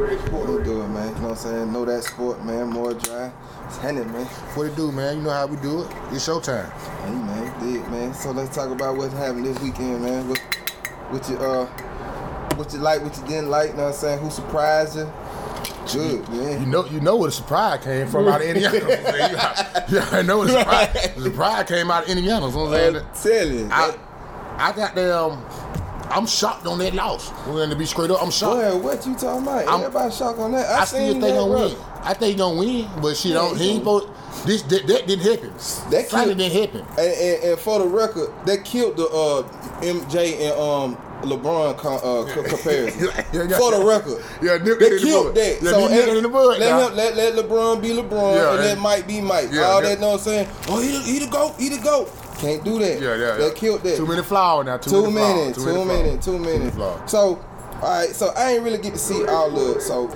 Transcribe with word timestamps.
What 0.00 0.64
do 0.64 0.82
it, 0.82 0.88
man? 0.88 1.08
You 1.08 1.14
know 1.16 1.20
what 1.20 1.30
I'm 1.32 1.36
saying? 1.36 1.72
Know 1.74 1.84
that 1.84 2.02
sport, 2.04 2.42
man. 2.42 2.70
More 2.70 2.94
dry. 2.94 3.30
It's 3.66 3.76
handed, 3.76 4.06
man. 4.06 4.24
What 4.54 4.68
it 4.68 4.76
do, 4.76 4.90
man? 4.90 5.18
You 5.18 5.24
know 5.24 5.30
how 5.30 5.46
we 5.46 5.56
do 5.56 5.82
it. 5.82 5.88
It's 6.10 6.26
showtime. 6.26 6.72
Hey, 6.72 7.10
man. 7.10 7.60
Did, 7.60 7.86
man. 7.90 8.14
So 8.14 8.30
let's 8.30 8.54
talk 8.54 8.70
about 8.70 8.96
what 8.96 9.12
happened 9.12 9.44
this 9.44 9.60
weekend, 9.60 10.02
man. 10.02 10.26
What, 10.26 10.38
what 11.10 11.28
you, 11.28 11.36
uh, 11.36 11.66
what 12.56 12.72
you 12.72 12.78
like, 12.78 13.02
what 13.02 13.14
you 13.18 13.24
didn't 13.26 13.50
like, 13.50 13.70
you 13.70 13.76
know 13.76 13.84
what 13.84 13.94
I'm 13.94 14.00
saying? 14.00 14.18
Who 14.20 14.30
surprised 14.30 14.96
you? 14.96 15.12
Good, 15.92 16.28
man. 16.30 16.60
You 16.62 16.66
know, 16.66 16.86
you 16.86 17.00
know 17.00 17.16
where 17.16 17.28
the 17.28 17.32
surprise 17.32 17.84
came 17.84 18.06
from 18.06 18.26
out 18.28 18.40
of 18.40 18.46
Indiana. 18.46 18.88
yeah, 19.90 20.08
I 20.12 20.22
know 20.22 20.44
the 20.46 20.60
surprise. 20.60 21.14
The 21.14 21.22
surprise 21.24 21.68
came 21.68 21.90
out 21.90 22.04
of 22.04 22.08
Indiana. 22.08 22.46
You 22.46 22.52
know 22.52 22.64
what 22.64 22.80
I'm 22.80 22.94
saying? 22.94 22.96
I'm 22.96 23.68
telling. 23.68 23.72
I, 23.72 23.98
I 24.56 24.72
got 24.72 24.94
them. 24.94 25.44
I'm 26.10 26.26
shocked 26.26 26.66
on 26.66 26.78
that 26.78 26.94
loss. 26.94 27.30
We're 27.46 27.54
going 27.54 27.70
to 27.70 27.76
be 27.76 27.86
straight 27.86 28.10
up. 28.10 28.22
I'm 28.22 28.30
shocked. 28.30 28.60
Boy, 28.60 28.76
what 28.78 29.06
you 29.06 29.14
talking 29.14 29.42
about? 29.42 29.66
I'm- 29.68 29.80
Everybody 29.80 30.12
shocked 30.14 30.38
on 30.38 30.52
that. 30.52 30.68
I, 30.68 30.80
I 30.80 30.84
still 30.84 30.98
think 31.12 31.20
that, 31.22 31.34
gonna 31.34 31.52
win. 31.52 31.76
I 32.02 32.14
think 32.14 32.32
he 32.32 32.38
gonna 32.38 32.58
win, 32.58 32.88
but 33.00 33.16
shit, 33.16 33.32
Yeah, 33.32 33.38
don't, 33.38 33.56
he 33.58 33.70
ain't 33.70 33.80
supposed. 33.80 34.08
This 34.46 34.62
that, 34.62 34.86
that 34.86 35.06
didn't 35.06 35.20
happen. 35.20 35.50
That 35.90 36.06
Finally 36.08 36.34
killed- 36.34 36.38
didn't 36.38 36.72
happen. 36.74 36.80
And, 36.98 37.12
and, 37.12 37.44
and 37.44 37.58
for 37.58 37.78
the 37.78 37.86
record, 37.86 38.30
that 38.46 38.64
killed 38.64 38.96
the 38.96 39.06
uh, 39.06 39.42
MJ 39.82 40.40
and 40.40 40.58
um, 40.58 40.96
LeBron 41.22 41.76
co- 41.76 41.96
uh, 41.96 42.32
co- 42.34 42.42
comparison. 42.44 43.00
Yeah. 43.32 43.46
For 43.58 43.70
the 43.76 43.84
record, 43.84 44.24
Yeah, 44.42 44.56
they 44.56 44.70
the 44.74 44.98
killed 45.02 45.26
bud. 45.26 45.34
that. 45.36 45.62
Yeah, 45.62 45.70
so 45.70 45.80
nip 45.88 45.90
it 45.90 46.08
ain't- 46.08 46.16
in 46.16 46.22
the 46.22 46.28
bud, 46.30 46.58
let 46.58 46.88
him 46.90 46.96
let, 46.96 47.16
let 47.16 47.34
LeBron 47.34 47.82
be 47.82 47.88
LeBron 47.90 48.34
Yeah, 48.34 48.50
and 48.52 48.58
let 48.60 48.72
and- 48.72 48.80
Mike 48.80 49.06
be 49.06 49.20
Mike. 49.20 49.48
All 49.56 49.82
that 49.82 50.00
know 50.00 50.08
what 50.08 50.14
I'm 50.14 50.18
saying? 50.20 50.48
Oh, 50.68 50.80
he 50.80 50.92
the, 50.92 51.00
he 51.02 51.18
the 51.18 51.26
goat, 51.30 51.54
he 51.58 51.68
the 51.68 51.78
goat. 51.82 52.08
Can't 52.40 52.64
do 52.64 52.78
that. 52.78 53.00
Yeah, 53.00 53.14
yeah, 53.16 53.36
They 53.36 53.48
yeah. 53.48 53.54
killed 53.54 53.82
that. 53.82 53.96
Too 53.96 54.06
many 54.06 54.22
flowers 54.22 54.66
now. 54.66 54.76
Too, 54.78 54.90
Two 54.90 55.10
many 55.10 55.34
minutes, 55.40 55.62
flowers. 55.62 55.76
two 55.76 55.84
many 55.84 56.02
minutes, 56.02 56.24
two 56.24 56.32
flowers. 56.38 56.46
Too 56.46 56.58
many 56.58 56.70
minutes. 56.78 57.12
So, 57.12 57.44
all 57.74 57.80
right, 57.82 58.08
so 58.10 58.28
I 58.36 58.52
ain't 58.52 58.62
really 58.64 58.78
get 58.78 58.92
to 58.94 58.98
see 58.98 59.24
all 59.26 59.50
of 59.70 59.76
it. 59.76 59.80
So, 59.82 60.06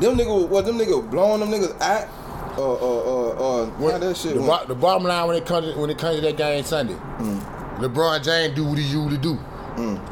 them 0.00 0.16
niggas, 0.18 0.48
what 0.48 0.64
them 0.66 0.76
niggas 0.78 1.08
blowing 1.10 1.40
them 1.40 1.50
niggas 1.50 1.80
out? 1.80 2.08
Uh, 2.56 2.72
uh, 2.72 3.66
uh, 3.66 3.66
uh, 3.66 3.98
that 3.98 4.16
shit 4.16 4.34
the, 4.34 4.40
bo- 4.40 4.64
the 4.66 4.74
bottom 4.76 5.02
line 5.04 5.26
when 5.26 5.36
it 5.36 5.44
comes 5.44 5.72
to, 5.72 5.78
when 5.80 5.90
it 5.90 5.98
comes 5.98 6.16
to 6.16 6.22
that 6.22 6.36
game 6.36 6.62
Sunday, 6.64 6.94
Mm. 6.94 7.78
LeBron 7.78 8.22
James 8.24 8.54
do 8.54 8.64
what 8.64 8.78
he 8.78 8.84
usually 8.84 9.18
do. 9.18 9.36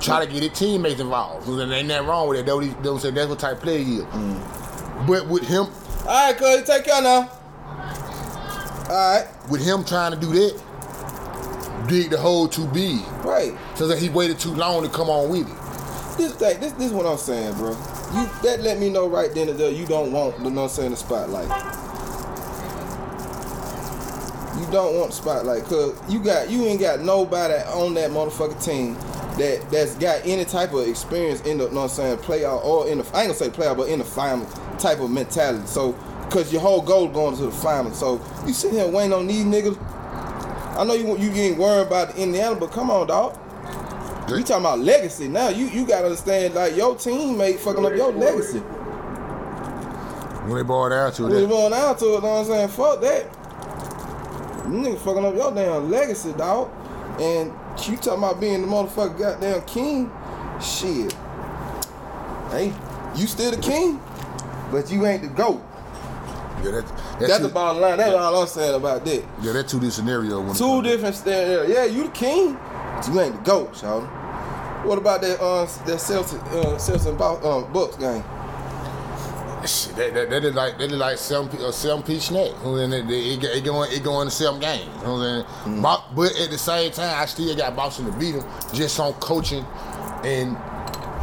Try 0.01 0.25
to 0.25 0.33
get 0.33 0.43
his 0.43 0.59
teammates 0.59 1.01
involved. 1.01 1.47
So 1.47 1.55
there 1.55 1.73
ain't 1.73 1.87
nothing 1.87 2.09
wrong 2.09 2.29
with 2.29 2.41
it. 2.41 2.47
That's 2.47 2.55
what, 2.57 2.65
he, 2.65 2.71
that's 2.83 3.05
what, 3.05 3.15
that's 3.15 3.29
what 3.29 3.39
type 3.39 3.57
of 3.59 3.63
player 3.63 3.79
he 3.79 3.97
is. 3.99 4.03
Mm. 4.05 5.07
But 5.07 5.29
with 5.29 5.45
him, 5.47 5.67
All 6.01 6.07
right, 6.07 6.37
cuz, 6.37 6.65
take 6.65 6.85
care 6.85 7.01
now. 7.01 7.31
All 8.89 8.89
right, 8.89 9.27
with 9.49 9.65
him 9.65 9.85
trying 9.85 10.11
to 10.13 10.19
do 10.19 10.27
that, 10.33 10.61
dig 11.87 12.11
the 12.11 12.19
hole 12.19 12.49
too 12.49 12.67
big. 12.69 13.01
right. 13.25 13.53
So 13.75 13.87
that 13.87 13.99
he 13.99 14.09
waited 14.09 14.39
too 14.39 14.55
long 14.55 14.83
to 14.83 14.89
come 14.89 15.09
on 15.09 15.31
with 15.31 15.49
it. 15.49 16.19
This 16.19 16.35
thing, 16.35 16.61
this, 16.61 16.73
this 16.73 16.87
is 16.87 16.93
what 16.93 17.07
I'm 17.07 17.19
saying, 17.19 17.55
bro. 17.55 17.71
You 17.71 18.29
that 18.43 18.61
let 18.61 18.79
me 18.79 18.91
know 18.91 19.09
right 19.09 19.33
then 19.35 19.49
and 19.49 19.59
there 19.59 19.71
you 19.71 19.87
don't 19.87 20.13
want 20.13 20.43
the 20.43 20.51
no 20.51 20.69
saying 20.69 20.91
the 20.91 20.97
spotlight. 20.97 21.49
You 24.61 24.71
don't 24.71 24.97
want 24.99 25.11
the 25.11 25.17
spotlight, 25.17 25.65
cause 25.65 25.99
you 26.11 26.23
got 26.23 26.51
you 26.51 26.65
ain't 26.67 26.81
got 26.81 27.01
nobody 27.01 27.55
on 27.55 27.95
that 27.95 28.11
motherfucking 28.11 28.63
team 28.63 28.95
that 29.39 29.67
that's 29.71 29.95
got 29.95 30.21
any 30.27 30.45
type 30.45 30.73
of 30.75 30.87
experience 30.87 31.41
in 31.43 31.59
the 31.59 31.65
you 31.65 31.71
know 31.71 31.83
what 31.83 31.83
I'm 31.85 31.89
saying 31.89 32.19
playoff 32.19 32.63
or 32.65 32.89
in 32.89 32.99
the 32.99 33.05
I 33.17 33.23
ain't 33.23 33.29
gonna 33.29 33.35
say 33.35 33.49
playoff, 33.49 33.79
but 33.79 33.89
in 33.89 33.99
the 33.99 34.05
final 34.05 34.47
type 34.79 35.01
of 35.01 35.11
mentality. 35.11 35.67
So, 35.67 35.93
cause 36.31 36.53
your 36.53 36.61
whole 36.61 36.83
goal 36.83 37.09
going 37.09 37.37
to 37.37 37.45
the 37.47 37.51
final. 37.51 37.93
So 37.93 38.21
you 38.47 38.53
sit 38.53 38.73
here 38.73 38.87
waiting 38.87 39.13
on 39.13 39.27
these 39.27 39.45
niggas. 39.45 39.79
I 40.77 40.85
know 40.85 40.95
you 40.95 41.19
you 41.19 41.31
ain't 41.33 41.59
worried 41.59 41.87
about 41.87 42.17
Indiana, 42.17 42.57
but 42.57 42.73
come 42.73 42.91
on, 42.91 43.07
dog. 43.07 43.39
You 44.29 44.43
talking 44.43 44.65
about 44.65 44.79
legacy 44.79 45.29
now. 45.29 45.49
You 45.49 45.67
you 45.67 45.87
gotta 45.87 46.07
understand 46.07 46.55
like 46.55 46.75
your 46.75 46.95
teammate 46.95 47.59
fucking 47.59 47.85
up 47.85 47.95
your 47.95 48.13
legacy. 48.13 48.61
When 50.43 50.57
they 50.57 50.63
brought 50.63 50.93
out 50.93 51.15
to 51.15 51.27
We 51.27 51.35
they 51.35 51.47
going 51.47 51.73
out 51.73 51.99
to 51.99 52.17
it, 52.17 52.23
know 52.23 52.29
what 52.29 52.39
I'm 52.41 52.45
saying? 52.47 52.69
Fuck 52.69 53.01
that. 53.03 53.25
You 54.65 54.79
niggas 54.79 54.99
fucking 55.01 55.25
up 55.25 55.35
your 55.35 55.55
damn 55.55 55.91
legacy, 55.91 56.33
dog. 56.33 56.71
And 57.21 57.53
you 57.87 57.97
talking 57.97 58.15
about 58.15 58.41
being 58.41 58.63
the 58.63 58.69
motherfucking 58.69 59.19
goddamn 59.19 59.63
king? 59.63 60.11
Shit. 60.61 61.13
Hey, 62.51 62.73
you 63.15 63.27
still 63.27 63.51
the 63.51 63.61
king, 63.61 64.01
but 64.71 64.91
you 64.91 65.05
ain't 65.05 65.23
the 65.23 65.29
goat. 65.29 65.63
Yeah, 66.63 66.71
that, 66.71 67.19
That's 67.21 67.37
too, 67.39 67.43
the 67.45 67.49
bottom 67.49 67.81
line. 67.83 67.99
That's 67.99 68.15
all 68.15 68.43
I'm 68.43 68.47
saying 68.47 68.75
about 68.75 69.05
that. 69.05 69.25
Yeah, 69.43 69.53
that 69.53 69.69
two 69.69 69.79
different 69.79 69.93
scenario. 69.95 70.41
When 70.41 70.55
Two 70.55 70.83
different 70.83 71.15
standards. 71.15 71.73
Yeah, 71.73 71.85
you 71.85 72.05
the 72.05 72.11
king, 72.11 72.55
but 72.55 73.09
you 73.09 73.21
ain't 73.21 73.35
the 73.37 73.43
goat, 73.43 73.83
y'all. 73.83 74.03
What 74.87 74.99
about 74.99 75.23
that 75.23 75.41
uh 75.41 75.65
that 75.65 75.99
Celtics 75.99 76.35
uh 76.53 76.77
Celtics 76.77 77.07
and 77.07 77.21
uh, 77.21 77.63
Bucks 77.73 77.97
game? 77.97 78.25
Shit, 79.67 79.95
that, 79.95 80.13
that, 80.15 80.31
that 80.31 80.45
is 80.45 80.55
like 80.55 80.79
that 80.79 80.91
is 80.91 80.99
like 80.99 81.19
seven 81.19 81.49
a 81.61 81.73
seven 81.73 82.03
piece 82.03 82.25
snack. 82.25 82.51
You 82.65 82.65
know, 82.65 82.77
it, 82.77 82.93
it, 83.11 83.45
it 83.45 83.65
going 83.65 83.93
it 83.93 84.03
going 84.03 84.27
to 84.27 84.35
seven 84.35 84.59
games. 84.59 84.87
You 84.99 85.05
know 85.05 85.15
what 85.15 85.21
I'm 85.21 85.47
saying? 85.67 85.83
Bo- 85.83 86.05
But 86.17 86.37
at 86.41 86.51
the 86.51 86.59
same 86.59 86.91
time, 86.91 87.21
I 87.21 87.27
still 87.27 87.55
got 87.57 87.77
Boston 87.77 88.07
to 88.07 88.19
beat 88.19 88.33
them 88.33 88.45
just 88.73 88.99
on 88.99 89.13
coaching, 89.15 89.65
and 90.25 90.57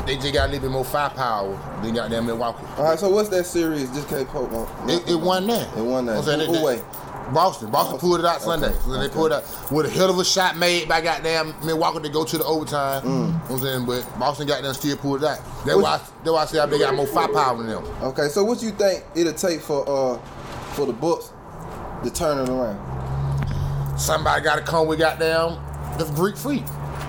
they 0.10 0.16
just 0.16 0.34
got 0.34 0.50
a 0.50 0.52
little 0.52 0.68
bit 0.68 0.72
more 0.74 0.84
firepower 0.86 1.52
than 1.84 1.94
got 1.94 2.10
them 2.10 2.26
Milwaukee. 2.26 2.66
All 2.78 2.86
right, 2.86 2.98
so 2.98 3.10
what's 3.10 3.30
that 3.30 3.46
series? 3.46 3.92
Just 3.94 4.10
can't 4.10 4.28
poke 4.28 4.52
on. 4.52 4.90
It, 4.90 5.08
it 5.08 5.16
won 5.16 5.46
that. 5.48 5.78
It 5.78 5.82
won 5.84 6.08
that. 6.08 6.14
You 6.14 6.16
know 6.16 6.16
what 6.16 6.18
I'm 6.18 6.24
saying? 6.24 6.40
Who- 6.40 6.46
who 6.48 6.60
they- 6.60 6.64
way? 6.78 6.82
Boston. 7.32 7.70
Boston 7.70 8.00
pulled 8.00 8.20
it 8.22 8.26
out 8.26 8.42
Sunday. 8.42 8.70
Okay, 8.70 8.80
So 8.86 8.92
they 8.94 8.98
okay. 9.06 9.14
pulled 9.14 9.28
it 9.28 9.34
out 9.34 9.72
with 9.72 9.86
a 9.86 9.90
hell 9.92 10.10
of 10.10 10.18
a 10.18 10.26
shot 10.26 10.58
made 10.58 10.90
by 10.90 11.00
goddamn 11.00 11.54
Milwaukee 11.64 12.00
to 12.00 12.10
go 12.10 12.24
to 12.26 12.38
the 12.40 12.44
overtime. 12.44 13.04
You 13.06 13.10
know 13.12 13.26
what 13.28 13.52
I'm 13.52 13.60
saying? 13.60 13.86
But 13.86 14.20
Boston 14.20 14.48
got 14.48 14.64
them 14.64 14.74
still 14.74 14.98
pulled 14.98 15.22
it 15.22 15.28
out. 15.28 15.38
That's 15.64 15.76
What- 15.76 15.84
why, 15.84 15.94
I, 15.94 15.98
that's 15.98 16.32
why 16.32 16.42
I 16.42 16.46
say 16.48 16.66
they 16.72 16.80
got 16.80 16.96
more 16.96 17.06
firepower 17.06 17.58
than 17.60 17.68
them. 17.68 17.86
Okay, 18.02 18.30
so 18.30 18.44
what 18.44 18.64
you 18.64 18.72
think 18.72 19.04
it'll 19.14 19.34
take 19.34 19.62
for 19.62 19.88
uh 19.88 20.18
for 20.74 20.88
the 20.88 20.94
Bucks 20.94 21.32
to 22.04 22.10
turn 22.10 22.40
it 22.40 22.50
around? 22.50 22.80
Somebody 24.00 24.44
got 24.44 24.56
to 24.56 24.64
come 24.64 24.88
with 24.88 24.98
goddamn 24.98 25.60
the 26.00 26.06
Greek 26.16 26.36
freak. 26.36 26.64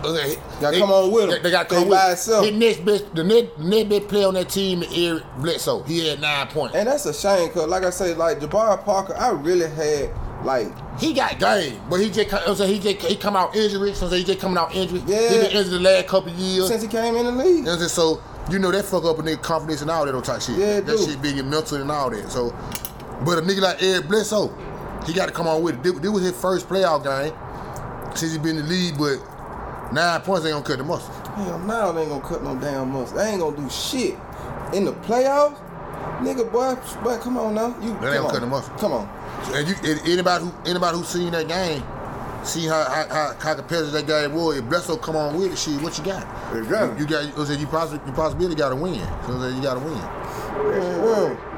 Okay, 0.05 0.37
Gotta 0.61 0.79
come 0.79 0.91
on 0.91 1.11
with 1.13 1.25
'em. 1.25 1.31
They, 1.31 1.39
they 1.41 1.51
got 1.51 1.69
They 1.69 1.77
come 1.77 1.89
by 1.91 2.09
with 2.09 2.19
itself. 2.19 2.45
His 2.47 2.55
next 2.55 2.85
best, 2.85 3.15
the 3.15 3.25
next, 3.25 3.59
next 3.59 3.89
best 3.89 4.09
player 4.09 4.27
on 4.29 4.35
that 4.35 4.49
team 4.49 4.83
is 4.83 4.93
Eric 4.97 5.23
Bledsoe. 5.39 5.83
He 5.83 6.09
had 6.09 6.21
nine 6.21 6.47
points. 6.49 6.75
And 6.75 6.89
that's 6.89 7.07
a 7.07 7.15
shame, 7.15 7.51
cause 7.51 7.69
like 7.69 7.85
I 7.85 7.91
say, 7.91 8.15
like 8.15 8.41
Jabari 8.41 8.83
Parker, 8.85 9.15
I 9.17 9.31
really 9.31 9.69
had 9.71 10.11
like 10.45 10.69
He 10.99 11.13
got 11.13 11.39
game, 11.39 11.81
but 11.91 12.01
he 12.01 12.11
just, 12.11 12.31
saying, 12.59 12.73
he 12.73 12.79
just 12.79 13.07
he 13.07 13.17
come 13.17 13.37
out 13.37 13.55
injured. 13.55 13.95
So 13.97 14.09
he 14.09 14.25
just 14.25 14.41
coming 14.41 14.57
out 14.59 14.75
injured. 14.75 15.03
Yeah. 15.07 15.29
he 15.29 15.39
been 15.39 15.51
injured 15.51 15.73
the 15.73 15.81
last 15.81 16.07
couple 16.09 16.33
of 16.33 16.39
years. 16.39 16.69
since 16.69 16.83
he 16.83 16.89
came 16.89 17.15
in 17.17 17.27
the 17.27 17.33
league. 17.33 17.47
You 17.59 17.63
know 17.63 17.71
what 17.73 17.83
I'm 17.83 17.89
saying? 17.89 17.89
So 17.91 18.23
you 18.51 18.59
know 18.59 18.71
that 18.71 18.85
fuck 18.85 19.05
up 19.05 19.19
a 19.19 19.23
nigga 19.23 19.43
confidence 19.43 19.83
and 19.83 19.91
all 19.91 20.07
that 20.07 20.15
on 20.15 20.23
type 20.23 20.41
shit. 20.41 20.59
Yeah, 20.59 20.81
that 20.81 20.99
shit 20.99 21.21
being 21.23 21.39
and 21.39 21.51
mental 21.51 21.81
and 21.81 21.91
all 21.91 22.11
that. 22.11 22.31
So, 22.31 22.51
but 23.25 23.39
a 23.39 23.43
nigga 23.43 23.61
like 23.61 23.83
Eric 23.83 24.09
Bledsoe, 24.09 24.49
he 25.07 25.13
got 25.13 25.27
to 25.27 25.33
come 25.33 25.47
on 25.47 25.63
with 25.63 25.75
it. 25.77 25.83
This, 25.83 25.93
this 26.01 26.11
was 26.11 26.23
his 26.23 26.41
first 26.41 26.69
playoff 26.69 27.05
game 27.05 27.33
since 28.17 28.33
he 28.33 28.39
been 28.39 28.57
in 28.57 28.63
the 28.65 28.69
league, 28.69 28.99
but 28.99 29.19
nine 29.93 30.21
points 30.23 30.47
ain't 30.47 30.55
gonna 30.55 30.65
cut 30.65 30.79
the 30.79 30.85
muscle. 30.85 31.13
Hell, 31.13 31.59
now 31.61 31.93
they 31.93 32.03
ain't 32.03 32.11
gonna 32.11 32.23
cut 32.23 32.43
no 32.43 32.57
damn 32.57 32.91
muscle. 32.91 33.17
They 33.17 33.31
ain't 33.31 33.41
gonna 33.41 33.57
do 33.57 33.69
shit 33.71 34.17
in 34.73 34.85
the 34.85 34.93
playoffs. 34.93 35.59
Nigga, 36.21 36.51
boy, 36.51 36.75
boy, 37.03 37.19
come 37.19 37.39
on 37.39 37.55
now. 37.55 37.75
You 37.81 37.93
ain't 37.93 38.01
gonna 38.01 38.31
cut 38.31 38.41
the 38.41 38.47
muscle. 38.47 38.75
Come 38.77 38.93
on. 38.93 39.09
And 39.55 39.69
you, 39.69 39.75
anybody 40.13 40.45
who 40.45 40.53
anybody 40.67 40.97
who 40.99 41.05
seen 41.05 41.33
that 41.33 41.49
game, 41.49 41.83
see 42.45 42.67
how 42.67 42.85
how, 42.85 43.09
how, 43.09 43.35
how 43.39 43.55
competitive 43.55 43.93
that 43.93 44.07
game 44.07 44.35
was. 44.35 44.59
If 44.59 44.65
Bledsoe 44.69 44.97
come 44.97 45.17
on 45.17 45.39
with 45.39 45.53
it, 45.53 45.59
shit, 45.59 45.81
what 45.81 45.97
you 45.99 46.05
got? 46.05 46.27
Exactly. 46.55 46.99
You, 46.99 47.05
you 47.05 47.07
got. 47.07 47.51
You, 47.51 47.57
you 47.57 47.67
possibly 47.67 48.07
you 48.07 48.13
possibly 48.13 48.55
got 48.55 48.71
to 48.71 48.77
win. 48.77 49.01
So 49.27 49.49
you 49.49 49.63
got 49.63 49.75
to 49.75 49.81
win. 49.81 49.97
Mm. 49.97 51.50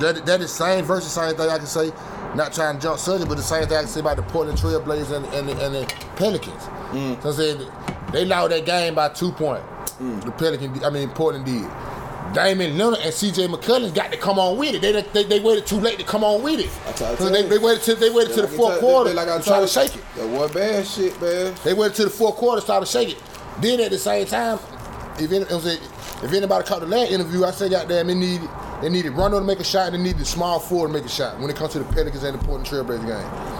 That 0.00 0.26
that 0.26 0.40
is 0.40 0.52
same 0.52 0.84
versus 0.84 1.12
same 1.12 1.34
thing 1.36 1.48
I 1.48 1.58
can 1.58 1.66
say. 1.66 1.92
Not 2.34 2.52
trying 2.52 2.76
to 2.76 2.82
jump 2.82 2.98
subject, 2.98 3.28
but 3.28 3.36
the 3.36 3.42
same 3.42 3.66
thing 3.66 3.76
I 3.78 3.80
can 3.80 3.88
say 3.88 4.00
about 4.00 4.16
the 4.16 4.22
Portland 4.24 4.58
Trailblazers 4.58 5.10
and, 5.16 5.24
and, 5.26 5.48
the, 5.48 5.64
and 5.64 5.74
the 5.74 5.94
Pelicans. 6.16 6.62
Mm. 6.92 7.22
So 7.22 7.30
I 7.30 7.32
said 7.32 7.72
they 8.12 8.22
allowed 8.22 8.48
that 8.48 8.66
game 8.66 8.94
by 8.94 9.08
two 9.08 9.32
points. 9.32 9.64
Mm. 9.94 10.22
The 10.24 10.30
Pelican, 10.32 10.84
I 10.84 10.90
mean 10.90 11.08
Portland 11.10 11.46
did. 11.46 11.66
Damian 12.34 12.76
Lillard 12.76 13.02
and 13.04 13.14
C.J. 13.14 13.46
McCollum 13.46 13.94
got 13.94 14.10
to 14.12 14.18
come 14.18 14.38
on 14.38 14.58
with 14.58 14.74
it. 14.74 14.82
They, 14.82 15.00
they, 15.00 15.22
they 15.24 15.40
waited 15.40 15.64
too 15.66 15.78
late 15.80 15.98
to 16.00 16.04
come 16.04 16.24
on 16.24 16.42
with 16.42 16.58
it. 16.60 16.70
Try 16.96 17.14
So 17.14 17.30
they, 17.30 17.42
they 17.42 17.56
waited 17.56 17.82
till 17.84 17.96
they 17.96 18.10
waited 18.10 18.34
till 18.34 18.46
the 18.46 18.48
Like 18.48 18.52
I 18.52 18.56
fourth 18.56 18.72
tell- 18.72 18.80
quarter 18.80 19.14
like 19.14 19.28
I 19.28 19.38
to 19.38 19.44
try 19.44 19.60
to 19.60 19.66
shake 19.66 19.96
it. 19.96 20.02
That 20.16 20.28
was 20.28 20.52
bad 20.52 20.86
shit, 20.86 21.18
man. 21.22 21.54
They 21.64 21.72
waited 21.72 21.94
till 21.96 22.04
the 22.06 22.10
fourth 22.10 22.34
quarter 22.34 22.60
to 22.60 22.64
start 22.64 22.84
to 22.84 22.90
shake 22.90 23.10
it. 23.16 23.22
Then 23.60 23.80
at 23.80 23.90
the 23.90 23.98
same 23.98 24.26
time, 24.26 24.58
if 25.18 25.32
any, 25.32 25.44
if 25.46 26.32
anybody 26.32 26.66
caught 26.66 26.80
the 26.80 26.86
last 26.86 27.10
interview, 27.12 27.44
I 27.44 27.52
said, 27.52 27.70
goddamn, 27.70 28.10
it 28.10 28.14
needed 28.16 28.50
they 28.82 28.88
needed 28.88 29.10
Rondo 29.10 29.38
to 29.38 29.44
make 29.44 29.60
a 29.60 29.64
shot, 29.64 29.92
and 29.92 29.96
they 29.96 30.12
needed 30.12 30.26
small 30.26 30.60
forward 30.60 30.88
to 30.88 30.92
make 30.92 31.04
a 31.04 31.08
shot 31.08 31.38
when 31.40 31.50
it 31.50 31.56
comes 31.56 31.72
to 31.72 31.78
the 31.78 31.92
Pelicans 31.92 32.22
and 32.22 32.38
the 32.38 32.44
Portland 32.44 32.66
Trailblazers 32.66 33.06
game. 33.06 33.56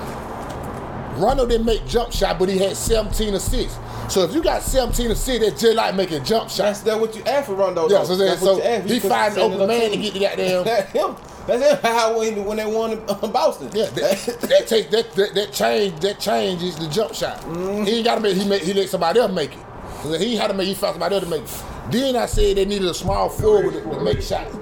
Rondo 1.21 1.47
didn't 1.47 1.67
make 1.67 1.87
jump 1.87 2.13
shot, 2.13 2.39
but 2.39 2.49
he 2.49 2.59
had 2.59 2.77
17 2.77 3.35
assists. 3.35 3.79
So 4.13 4.23
if 4.23 4.35
you 4.35 4.43
got 4.43 4.63
17 4.63 5.11
assists, 5.11 5.45
that's 5.45 5.61
just 5.61 5.77
like 5.77 5.95
making 5.95 6.25
jump 6.25 6.45
That's 6.45 6.57
shots. 6.57 6.81
that 6.83 7.01
what 7.01 7.17
you 7.17 7.23
asked 7.25 7.47
for 7.47 7.55
Rondo. 7.55 7.89
Yeah, 7.89 8.05
so, 8.05 8.17
That's 8.17 8.41
so 8.41 8.55
what 8.55 8.65
you 8.65 8.71
asked. 8.71 8.89
he 8.89 9.01
could 9.01 9.11
find 9.11 9.35
an 9.35 9.41
open 9.41 9.67
man 9.67 9.91
to 9.91 9.97
get 9.97 10.15
the 10.15 10.21
goddamn. 10.21 10.65
That's 10.65 10.93
him. 10.93 11.17
That's 11.47 11.63
him. 11.65 11.79
How 11.83 12.19
when, 12.19 12.45
when 12.45 12.57
they 12.59 12.67
won 12.67 12.93
in 12.93 13.05
Boston. 13.07 13.71
Yeah, 13.73 13.87
that, 13.87 14.39
that 14.43 14.67
takes 14.69 14.91
that, 14.91 15.13
that 15.15 15.35
that 15.35 15.53
change 15.53 15.99
that 16.01 16.21
changes 16.21 16.77
the 16.77 16.89
jump 16.89 17.15
shot. 17.15 17.41
Mm-hmm. 17.41 17.85
He 17.85 17.97
ain't 17.97 18.05
got 18.05 18.17
to 18.17 18.21
make 18.21 18.37
he 18.37 18.49
make 18.49 18.63
he 18.63 18.75
let 18.75 18.89
somebody 18.89 19.19
else 19.21 19.33
make 19.33 19.53
it. 19.55 19.59
So 20.03 20.19
he 20.19 20.37
had 20.37 20.49
to 20.49 20.55
make 20.55 20.69
he 20.69 20.75
found 20.75 20.95
somebody 20.95 21.15
else 21.17 21.25
to 21.25 21.31
make 21.31 21.43
it. 21.43 21.63
Then 21.91 22.17
I 22.17 22.27
said 22.27 22.57
they 22.57 22.65
needed 22.65 22.89
a 22.89 22.95
small 22.95 23.29
forward 23.29 23.73
to, 23.73 23.81
to 23.83 24.01
make 24.01 24.21
shots. 24.23 24.55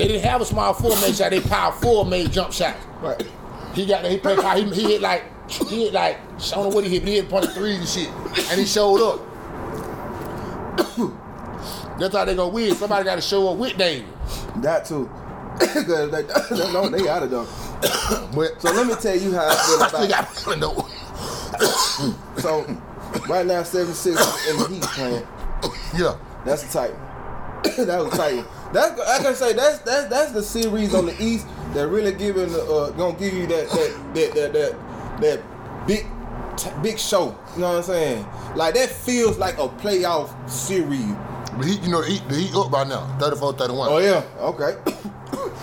They 0.00 0.08
didn't 0.08 0.22
have 0.22 0.40
a 0.40 0.46
small 0.46 0.72
forward 0.72 0.98
make 1.02 1.14
shot. 1.14 1.30
They 1.30 1.40
power 1.42 1.72
forward 1.72 2.08
made 2.08 2.32
jump 2.32 2.54
shots. 2.54 2.82
Right. 3.02 3.22
He 3.74 3.84
got 3.84 4.02
he 4.06 4.16
played 4.16 4.38
he, 4.56 4.64
he 4.72 4.92
hit 4.92 5.02
like 5.02 5.24
he 5.46 5.84
hit 5.84 5.92
like 5.92 6.16
I 6.16 6.38
don't 6.54 6.70
know 6.70 6.74
what 6.74 6.84
he 6.84 6.98
hit, 6.98 7.02
but 7.02 7.08
he 7.10 7.16
hit 7.16 7.30
of 7.48 7.52
threes 7.52 7.78
and 7.80 7.86
shit. 7.86 8.08
And 8.50 8.58
he 8.58 8.64
showed 8.64 9.02
up. 9.02 9.20
That's 11.98 12.16
how 12.16 12.24
they 12.24 12.34
gonna 12.34 12.48
win. 12.48 12.74
Somebody 12.76 13.04
gotta 13.04 13.20
show 13.20 13.50
up 13.50 13.58
with 13.58 13.76
David. 13.76 14.08
That 14.56 14.86
too. 14.86 15.10
Because 15.60 16.10
they, 16.10 16.22
they, 16.92 17.02
they 17.02 17.08
out 17.10 17.22
of 17.22 17.30
them. 17.30 17.46
But 18.34 18.58
So 18.62 18.72
let 18.72 18.86
me 18.86 18.94
tell 18.94 19.14
you 19.14 19.34
how 19.34 19.48
I 19.48 19.54
feel 19.54 19.82
I 19.82 20.06
about 20.06 20.08
got 20.08 20.58
no. 20.58 20.88
So 22.40 22.64
right 23.28 23.44
now, 23.44 23.62
76 23.62 24.48
in 24.48 24.56
the 24.56 24.68
Heat 24.68 24.82
playing. 24.82 25.26
Yeah. 25.94 26.16
That's 26.46 26.62
a 26.64 26.72
tight. 26.72 26.94
that 27.64 28.02
was 28.02 28.14
a 28.14 28.16
tight. 28.16 28.46
That's 28.72 29.00
I 29.00 29.18
can 29.22 29.34
say 29.34 29.52
that's 29.52 29.78
that's 29.80 30.06
that's 30.08 30.32
the 30.32 30.42
series 30.42 30.94
on 30.94 31.06
the 31.06 31.22
East 31.22 31.46
that 31.74 31.88
really 31.88 32.12
giving 32.12 32.54
uh, 32.54 32.90
gonna 32.96 33.18
give 33.18 33.34
you 33.34 33.46
that 33.48 33.68
that 33.70 34.14
that 34.14 34.34
that 34.34 34.52
that, 34.52 35.20
that 35.20 35.86
big 35.86 36.06
big 36.82 36.98
show. 36.98 37.36
You 37.54 37.62
know 37.62 37.68
what 37.70 37.76
I'm 37.78 37.82
saying? 37.82 38.26
Like 38.54 38.74
that 38.74 38.88
feels 38.90 39.38
like 39.38 39.58
a 39.58 39.68
playoff 39.68 40.30
series. 40.48 41.14
But 41.56 41.66
he, 41.66 41.74
you 41.78 41.88
know, 41.90 42.00
he, 42.02 42.18
he 42.32 42.48
up 42.54 42.70
by 42.70 42.84
now, 42.84 43.06
34, 43.18 43.54
31. 43.54 43.88
Oh 43.90 43.98
yeah. 43.98 44.22
Okay. 44.40 44.76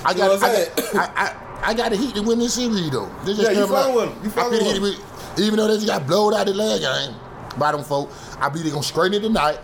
I 0.05 0.11
You 0.11 0.17
know 0.17 0.37
got, 0.37 0.41
what 0.41 0.43
I'm 0.43 0.43
I, 0.43 0.65
got 0.93 0.95
I, 0.95 1.23
I, 1.63 1.69
I 1.69 1.73
got 1.73 1.91
the 1.91 1.97
Heat 1.97 2.13
to 2.15 2.21
win 2.23 2.39
this 2.39 2.55
series 2.55 2.89
though. 2.91 3.09
They 3.23 3.33
just 3.33 3.41
Yeah, 3.43 3.51
you 3.51 3.65
came 3.65 3.73
out- 3.75 3.83
fucking 3.85 3.95
with 3.95 4.09
'em. 4.09 4.23
You 4.23 4.29
I 4.29 4.33
fucking 4.33 4.59
feel 4.59 4.67
with 4.67 4.81
the 4.81 4.89
Heat 4.91 4.99
will- 5.37 5.43
Even 5.45 5.57
though 5.57 5.67
they 5.67 5.75
just 5.75 5.87
got 5.87 6.05
blowed 6.05 6.33
out 6.33 6.45
the 6.45 6.53
last 6.53 6.81
game 6.81 7.15
by 7.57 7.71
them 7.71 7.83
folk, 7.85 8.11
I 8.39 8.49
believe 8.49 8.65
they 8.65 8.71
gonna 8.71 8.83
straighten 8.83 9.13
it 9.23 9.25
tonight 9.27 9.59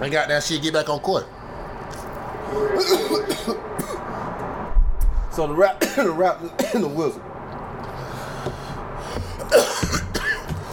and 0.00 0.12
got 0.12 0.28
that 0.28 0.44
shit 0.44 0.62
get 0.62 0.72
back 0.72 0.88
on 0.88 1.00
court. 1.00 1.26
So 5.38 5.46
the 5.46 5.54
rap, 5.54 5.78
the 5.96 6.10
rap, 6.10 6.40
and 6.74 6.82
the 6.82 6.88
Wizard. 6.88 7.22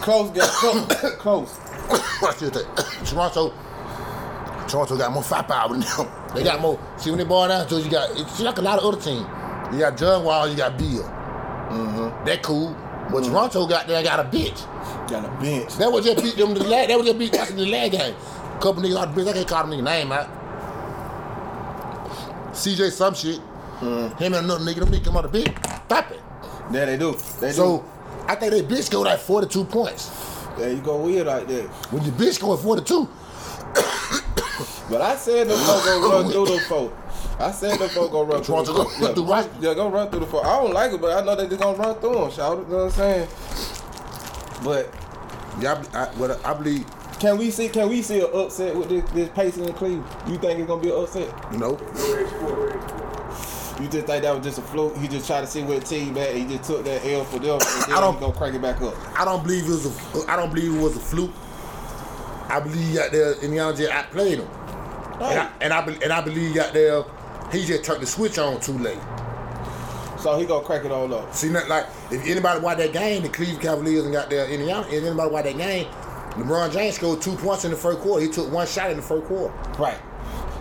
close, 0.02 0.32
got 0.32 0.50
close. 0.50 1.16
close. 1.18 1.60
Watch 2.20 2.40
this 2.40 2.50
thing. 2.50 3.06
Toronto, 3.06 3.54
Toronto 4.68 4.98
got 4.98 5.12
more 5.12 5.22
firepower 5.22 5.70
than 5.70 5.82
them. 5.82 6.08
They 6.34 6.44
got 6.44 6.62
more. 6.62 6.80
See 6.98 7.12
when 7.12 7.20
they 7.20 7.26
ball 7.26 7.48
down, 7.48 7.70
so 7.70 7.78
you 7.78 7.92
got 7.92 8.10
it's 8.20 8.40
like 8.40 8.58
a 8.58 8.62
lot 8.62 8.80
of 8.80 8.86
other 8.86 9.00
teams. 9.00 9.28
You 9.72 9.82
got 9.82 9.98
John 9.98 10.24
Wall, 10.24 10.48
you 10.48 10.56
got 10.58 10.80
Bill. 10.80 11.04
Mm-hmm. 11.04 12.26
That 12.26 12.42
cool. 12.42 12.76
But 13.12 13.24
Toronto 13.24 13.68
got 13.68 13.86
there 13.86 14.02
got 14.02 14.20
a 14.20 14.24
bitch. 14.24 14.66
Got 15.08 15.26
a 15.26 15.42
bench. 15.42 15.76
That 15.76 15.92
was 15.92 16.06
just 16.06 16.24
beat 16.24 16.38
them 16.38 16.56
the 16.56 16.64
last. 16.64 16.88
That 16.88 16.98
was 16.98 17.06
just 17.06 17.20
beat 17.20 17.34
Washington 17.34 17.66
the 17.66 17.72
last 17.72 17.92
game. 17.92 18.16
Couple 18.60 18.82
niggas 18.82 18.98
out 18.98 19.14
the 19.14 19.22
bitch. 19.22 19.30
I 19.30 19.34
can't 19.34 19.48
call 19.48 19.68
them 19.68 19.78
nigga 19.78 19.84
name 19.84 20.12
out. 20.12 20.28
CJ 22.56 22.92
some 22.92 23.14
shit. 23.14 23.40
Mm-hmm. 23.80 24.18
Him 24.24 24.34
and 24.34 24.46
another 24.46 24.64
nigga. 24.64 24.80
Them 24.80 24.90
niggas 24.92 25.04
come 25.06 25.18
out 25.18 25.32
the 25.32 25.40
bitch. 25.40 25.86
Stop 25.86 26.12
it. 26.12 26.22
Yeah, 26.72 26.86
they 26.86 26.98
do. 26.98 27.12
They 27.40 27.52
So 27.52 27.80
do. 27.80 27.86
I 28.28 28.36
think 28.36 28.52
they 28.54 28.62
bitch 28.64 28.90
go 28.90 29.02
like 29.02 29.20
42 29.20 29.66
points. 29.66 30.10
There 30.58 30.72
you 30.72 30.82
go 30.82 30.98
weird 31.02 31.28
like 31.28 31.48
that. 31.48 31.64
When 31.92 32.04
your 32.04 32.14
bitch 32.14 32.40
go 32.42 32.54
at 32.54 32.60
42, 32.60 33.10
But 34.90 35.02
I 35.02 35.16
said 35.16 35.48
them 35.50 35.58
folk 35.60 35.84
gonna 35.84 36.08
run 36.08 36.32
through 36.32 36.46
the 36.46 36.60
folk. 36.70 36.94
I 37.40 37.52
said 37.52 37.78
them 37.80 37.90
folk 37.90 38.12
gonna 38.12 38.24
run 38.32 38.44
through 38.44 38.64
the 38.64 38.74
gonna 38.74 38.90
folk. 38.90 39.16
through 39.16 39.26
right? 39.26 39.50
Yeah, 39.60 39.74
gonna 39.74 39.90
run 39.90 40.10
through 40.10 40.20
the 40.22 40.26
folk. 40.28 40.46
I 40.46 40.62
don't 40.62 40.74
like 40.74 40.94
it, 40.94 41.02
but 41.02 41.18
I 41.18 41.26
know 41.26 41.36
they 41.36 41.48
just 41.48 41.62
gonna 41.62 41.78
run 41.78 41.96
through 42.00 42.14
them. 42.14 42.32
Shout 42.32 42.60
it, 42.60 42.62
you 42.68 42.68
know 42.74 42.86
what 42.86 42.86
I'm 42.86 42.92
saying? 42.92 43.28
But 44.64 44.94
yeah, 45.60 45.84
I, 45.94 46.06
I, 46.06 46.52
I 46.52 46.54
believe, 46.54 46.86
can 47.20 47.38
we 47.38 47.50
see 47.52 47.70
can 47.70 47.90
we 47.90 48.02
see 48.02 48.20
an 48.22 48.30
upset 48.34 48.76
with 48.76 48.90
this, 48.90 49.10
this 49.12 49.30
Pacers 49.30 49.68
in 49.68 49.74
Cleveland? 49.74 50.06
You 50.28 50.38
think 50.38 50.60
it's 50.60 50.68
gonna 50.68 50.82
be 50.82 50.90
an 50.92 51.02
upset? 51.04 51.52
know, 51.58 51.78
You 53.80 53.88
just 53.90 54.08
think 54.08 54.24
that 54.24 54.34
was 54.36 54.44
just 54.44 54.58
a 54.58 54.62
fluke? 54.62 54.96
He 54.98 55.08
just 55.08 55.28
tried 55.28 55.42
to 55.42 55.48
see 55.48 55.62
where 55.64 55.80
the 55.80 55.86
team 55.86 56.18
at. 56.18 56.34
He 56.36 56.46
just 56.46 56.64
took 56.70 56.84
that 56.86 57.06
L 57.06 57.24
for 57.26 57.40
them, 57.40 57.60
and 57.62 57.62
then 57.62 57.92
I 57.98 58.00
don't- 58.02 58.20
gonna 58.20 58.34
crank 58.34 58.56
it 58.56 58.62
back 58.62 58.82
up. 58.82 58.94
I 59.20 59.26
don't 59.26 59.44
believe 59.44 59.66
it 59.66 59.70
was 59.70 59.86
a, 59.86 60.32
I 60.32 60.36
don't 60.36 60.54
believe 60.54 60.76
it 60.76 60.82
was 60.82 60.96
a 60.96 61.00
fluke. 61.00 61.32
I 62.48 62.60
believe 62.60 62.98
out 63.00 63.12
there 63.12 63.34
Indiana 63.42 63.76
just 63.76 63.92
outplayed 63.92 64.40
him, 64.40 64.48
and 65.20 65.40
I, 65.40 65.50
and 65.62 65.74
I 65.74 65.80
and 66.04 66.14
I 66.14 66.22
believe 66.22 66.56
out 66.58 66.74
there 66.74 67.04
he 67.52 67.66
just 67.66 67.84
turned 67.84 68.02
the 68.02 68.08
switch 68.08 68.38
on 68.38 68.60
too 68.60 68.78
late. 68.78 69.00
So 70.20 70.38
he 70.38 70.46
gonna 70.46 70.66
crank 70.66 70.86
it 70.86 70.92
all 70.92 71.12
up. 71.14 71.34
See, 71.34 71.50
not 71.50 71.68
like 71.68 71.86
if 72.12 72.26
anybody 72.26 72.60
watch 72.60 72.78
that 72.78 72.94
game, 72.94 73.24
the 73.24 73.30
Cleveland 73.30 73.62
Cavaliers 73.62 74.06
and 74.06 74.14
got 74.14 74.30
there 74.30 74.46
Indiana. 74.48 74.86
If 74.90 75.04
anybody 75.04 75.30
watch 75.32 75.44
that 75.46 75.58
game, 75.58 75.88
LeBron 76.36 76.72
James 76.72 76.96
scored 76.96 77.22
two 77.22 77.36
points 77.36 77.66
in 77.66 77.72
the 77.72 77.78
first 77.78 78.00
quarter. 78.00 78.24
He 78.26 78.30
took 78.32 78.52
one 78.52 78.68
shot 78.68 78.92
in 78.92 78.98
the 78.98 79.04
first 79.04 79.26
quarter. 79.26 79.54
Right. 79.80 79.98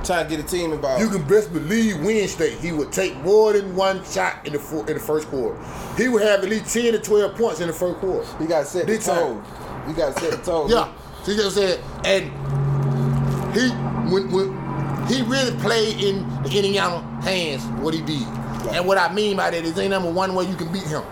Trying 0.05 0.29
to 0.29 0.37
get 0.37 0.45
a 0.45 0.47
team 0.49 0.73
involved. 0.73 1.01
You 1.03 1.09
can 1.09 1.27
best 1.27 1.53
believe 1.53 2.01
Wednesday 2.05 2.55
he 2.57 2.73
would 2.73 2.93
take 2.93 3.17
more 3.19 3.53
than 3.55 3.75
one 3.75 4.05
shot 4.05 4.47
in 4.47 4.53
the 4.53 4.85
in 4.87 4.95
the 4.95 5.01
first 5.01 5.29
quarter. 5.29 5.59
He 5.97 6.09
would 6.09 6.23
have 6.23 6.43
at 6.45 6.49
least 6.51 6.73
ten 6.73 6.93
to 6.93 6.99
twelve 6.99 7.35
points 7.37 7.61
in 7.61 7.69
the 7.69 7.73
first 7.73 7.99
quarter. 7.99 8.27
You 8.41 8.47
gotta 8.47 8.67
set 8.67 8.87
the 8.87 8.99
tone. 8.99 9.43
You 9.89 9.95
gotta 9.95 10.19
set 10.21 10.31
the 10.33 10.37
tone. 10.45 10.69
Yeah, 10.69 10.93
see 11.23 11.37
what 11.37 11.47
I'm 11.47 11.51
saying? 11.53 11.83
And 12.05 13.55
he 13.57 13.71
when, 14.13 14.31
when 14.31 15.07
he 15.09 15.23
really 15.23 15.57
played 15.61 16.03
in 16.03 16.29
the 16.43 16.51
Indiana 16.51 17.01
hands 17.23 17.65
what 17.83 17.95
he 17.95 18.03
did. 18.03 18.27
And 18.75 18.87
what 18.87 18.99
I 18.99 19.13
mean 19.13 19.37
by 19.39 19.51
that 19.51 19.65
is 19.65 19.79
ain't 19.79 19.91
number 19.91 20.11
one 20.11 20.35
way 20.35 20.45
you 20.45 20.55
can 20.57 20.71
beat 20.73 20.87
him. 20.87 21.03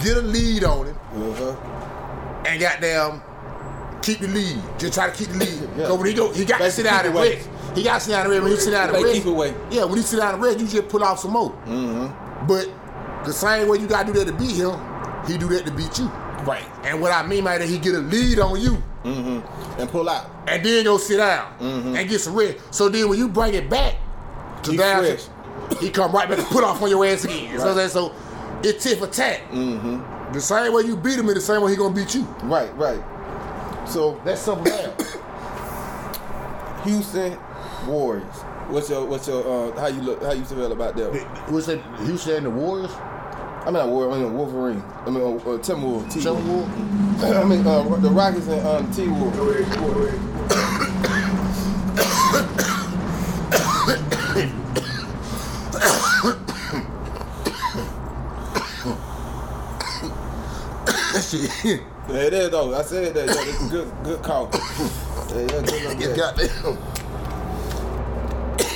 Get 0.00 0.16
a 0.18 0.22
lead 0.22 0.64
on 0.64 0.86
him 0.86 0.96
Uh-huh. 1.14 1.56
And 2.46 2.60
goddamn 2.60 3.22
keep 4.02 4.18
the 4.18 4.28
lead. 4.28 4.62
Just 4.78 4.94
try 4.94 5.10
to 5.10 5.16
keep 5.16 5.28
the 5.28 5.38
lead. 5.38 5.68
Yeah. 5.76 5.86
So 5.88 5.94
when 5.96 6.06
he 6.06 6.14
go, 6.14 6.32
he 6.32 6.44
got 6.44 6.58
to 6.58 6.70
sit 6.70 6.84
down 6.84 7.06
and 7.06 7.14
rest. 7.14 7.48
He 7.74 7.82
got 7.82 7.94
to 7.94 8.00
sit 8.04 8.12
down 8.12 8.22
and 8.22 8.30
rest. 8.30 8.42
When 8.42 8.52
he 8.52 8.58
sit 8.58 8.70
down 8.70 8.94
and 8.94 9.04
rest, 9.04 9.14
keep 9.14 9.26
away. 9.26 9.54
Yeah, 9.70 9.84
when 9.84 9.96
he 9.96 10.02
sit 10.02 10.18
down 10.18 10.34
and 10.34 10.42
rest, 10.42 10.60
you 10.60 10.66
just 10.66 10.88
pull 10.88 11.02
off 11.02 11.20
some 11.20 11.32
more. 11.32 11.50
Mm-hmm. 11.66 12.46
But 12.46 12.68
the 13.24 13.32
same 13.32 13.68
way 13.68 13.78
you 13.78 13.86
got 13.86 14.06
to 14.06 14.12
do 14.12 14.18
that 14.18 14.26
to 14.26 14.36
beat 14.36 14.56
him, 14.56 14.78
he 15.26 15.38
do 15.38 15.48
that 15.48 15.64
to 15.66 15.72
beat 15.72 15.98
you. 15.98 16.06
Right. 16.44 16.66
And 16.84 17.00
what 17.00 17.12
I 17.12 17.26
mean 17.26 17.44
by 17.44 17.58
that, 17.58 17.68
he 17.68 17.78
get 17.78 17.94
a 17.94 17.98
lead 17.98 18.38
on 18.38 18.60
you. 18.60 18.82
Mm-hmm. 19.04 19.80
And 19.80 19.90
pull 19.90 20.08
out. 20.08 20.30
and 20.46 20.64
then 20.64 20.84
go 20.84 20.98
sit 20.98 21.18
down 21.18 21.54
and 21.60 22.08
get 22.08 22.20
some 22.20 22.34
rest. 22.34 22.58
So 22.72 22.88
then 22.88 23.08
when 23.08 23.18
you 23.18 23.28
bring 23.28 23.54
it 23.54 23.68
back 23.68 23.96
to 24.62 24.70
He 24.70 24.76
down, 24.76 25.04
he 25.80 25.90
come 25.90 26.12
right 26.12 26.28
back 26.28 26.38
and 26.38 26.46
put 26.48 26.64
off 26.64 26.80
on 26.82 26.90
your 26.90 27.04
ass 27.04 27.24
again. 27.24 27.58
So 27.58 27.74
that 27.74 27.90
so 27.90 28.14
it's 28.64 28.84
tit 28.84 28.98
for 28.98 29.06
tat. 29.06 29.40
Mm-hmm. 29.50 30.32
The 30.32 30.40
same 30.40 30.72
way 30.72 30.82
you 30.82 30.96
beat 30.96 31.18
him, 31.18 31.28
is 31.28 31.34
the 31.34 31.40
same 31.40 31.62
way 31.62 31.70
he 31.70 31.76
gonna 31.76 31.94
beat 31.94 32.14
you. 32.14 32.22
Right, 32.42 32.74
right. 32.76 33.02
So 33.88 34.20
That's 34.24 34.40
simple 34.40 34.66
as. 34.68 35.16
Houston 36.84 37.38
Warriors. 37.86 38.34
What's 38.68 38.88
your 38.88 39.04
what's 39.06 39.28
your 39.28 39.42
uh 39.46 39.78
how 39.78 39.88
you 39.88 40.00
look 40.00 40.22
how 40.22 40.32
you 40.32 40.44
feel 40.44 40.72
about 40.72 40.96
that? 40.96 41.12
What's 41.48 41.66
that? 41.66 41.80
Houston 42.00 42.36
and 42.36 42.46
the 42.46 42.50
Warriors. 42.50 42.90
I 42.92 43.66
mean, 43.66 43.74
not 43.74 43.88
Warriors, 43.88 44.14
I 44.14 44.18
mean 44.20 44.34
Wolverine. 44.36 44.82
I 45.06 45.10
mean, 45.10 45.22
uh, 45.22 45.36
uh, 45.36 45.58
Timberwolves. 45.58 46.12
Timberwolves. 46.12 47.22
I 47.42 47.44
mean, 47.44 47.66
uh, 47.66 47.82
the 47.96 48.10
Rockets 48.10 48.46
and 48.48 48.66
um, 48.66 48.92
T 48.92 49.08
Wolves. 49.08 50.33
That. 61.48 61.80
Yeah, 62.08 62.16
it 62.16 62.32
is 62.34 62.50
though. 62.50 62.74
I 62.74 62.82
said 62.82 63.14
that. 63.14 63.28
A 63.30 63.68
good, 63.70 63.90
good 64.04 64.22
call. 64.22 64.50
Yeah, 64.52 64.60
yeah, 65.40 65.46
good 65.46 65.64
It's 65.64 65.72
look 65.72 66.00
at 66.02 66.16
that. 66.16 66.38
goddamn. 66.60 66.78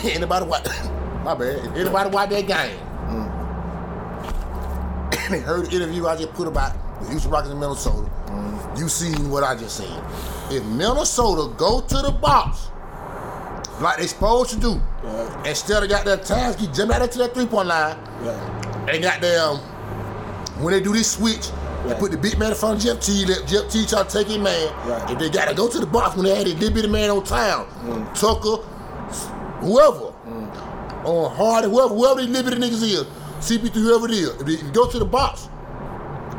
Anybody 0.15 0.47
watch? 0.47 0.65
My 1.25 1.35
bad. 1.35 1.77
Anybody 1.77 2.11
watch 2.11 2.31
that 2.31 2.47
game? 2.47 2.79
Mm. 3.09 3.35
And 5.35 5.43
heard 5.43 5.67
the 5.67 5.77
interview 5.77 6.07
I 6.07 6.17
just 6.17 6.33
put 6.33 6.49
about 6.49 6.73
the 7.03 7.11
Houston 7.11 7.31
Rockets 7.31 7.53
in 7.53 7.61
Minnesota. 7.61 8.09
Mm. 8.29 8.79
You 8.79 8.89
seen 8.89 9.29
what 9.31 9.45
I 9.45 9.55
just 9.57 9.77
said. 9.77 10.03
If 10.51 10.65
Minnesota 10.65 11.53
go 11.57 11.83
to 11.83 11.97
the 12.03 12.11
box 12.13 12.69
like 13.83 13.99
they 13.99 14.07
supposed 14.07 14.51
to 14.51 14.57
do, 14.59 14.81
Yeah. 15.05 15.45
instead 15.45 15.83
of 15.83 15.89
got 15.91 16.05
their 16.07 16.17
times 16.17 16.57
keep 16.57 16.73
jumping 16.73 16.97
out 16.97 17.13
to 17.13 17.19
that 17.19 17.35
three 17.35 17.45
point 17.47 17.69
line, 17.69 17.97
Yeah. 18.25 18.89
and 18.89 19.03
got 19.03 19.21
them 19.21 19.57
when 20.63 20.73
they 20.73 20.81
do 20.81 20.93
this 20.95 21.11
switch, 21.13 21.51
they 21.85 21.91
Right. 21.91 21.99
put 21.99 22.11
the 22.11 22.19
big 22.19 22.39
man 22.39 22.51
in 22.51 22.57
front 22.57 22.77
of 22.77 22.83
Jeff 22.83 23.01
T, 23.05 23.25
let 23.27 23.47
Jeff 23.47 23.71
T 23.71 23.87
try 23.87 24.03
to 24.03 24.09
take 24.09 24.27
his 24.27 24.39
man. 24.39 24.73
Right. 24.87 25.11
If 25.11 25.19
they 25.19 25.31
gotta 25.31 25.55
go 25.55 25.69
to 25.69 25.79
the 25.79 25.87
box 25.87 26.17
when 26.17 26.25
they 26.25 26.35
had 26.35 26.47
it, 26.49 26.59
they 26.59 26.69
be 26.71 26.81
the 26.83 26.89
man 26.89 27.11
on 27.11 27.25
town. 27.25 27.67
Mm. 27.85 28.15
Tucker, 28.19 28.63
whoever. 29.61 30.13
Mm. 30.27 31.05
On 31.05 31.35
Hardy, 31.37 31.69
whoever, 31.69 31.95
whoever 31.95 32.21
these 32.21 32.31
liberty 32.31 32.57
niggas 32.57 32.83
is, 32.83 33.05
CP3, 33.41 33.73
whoever 33.75 34.07
it 34.07 34.13
is, 34.13 34.29
if 34.31 34.47
they 34.47 34.71
go 34.73 34.91
to 34.91 34.99
the 34.99 35.05
box, 35.05 35.49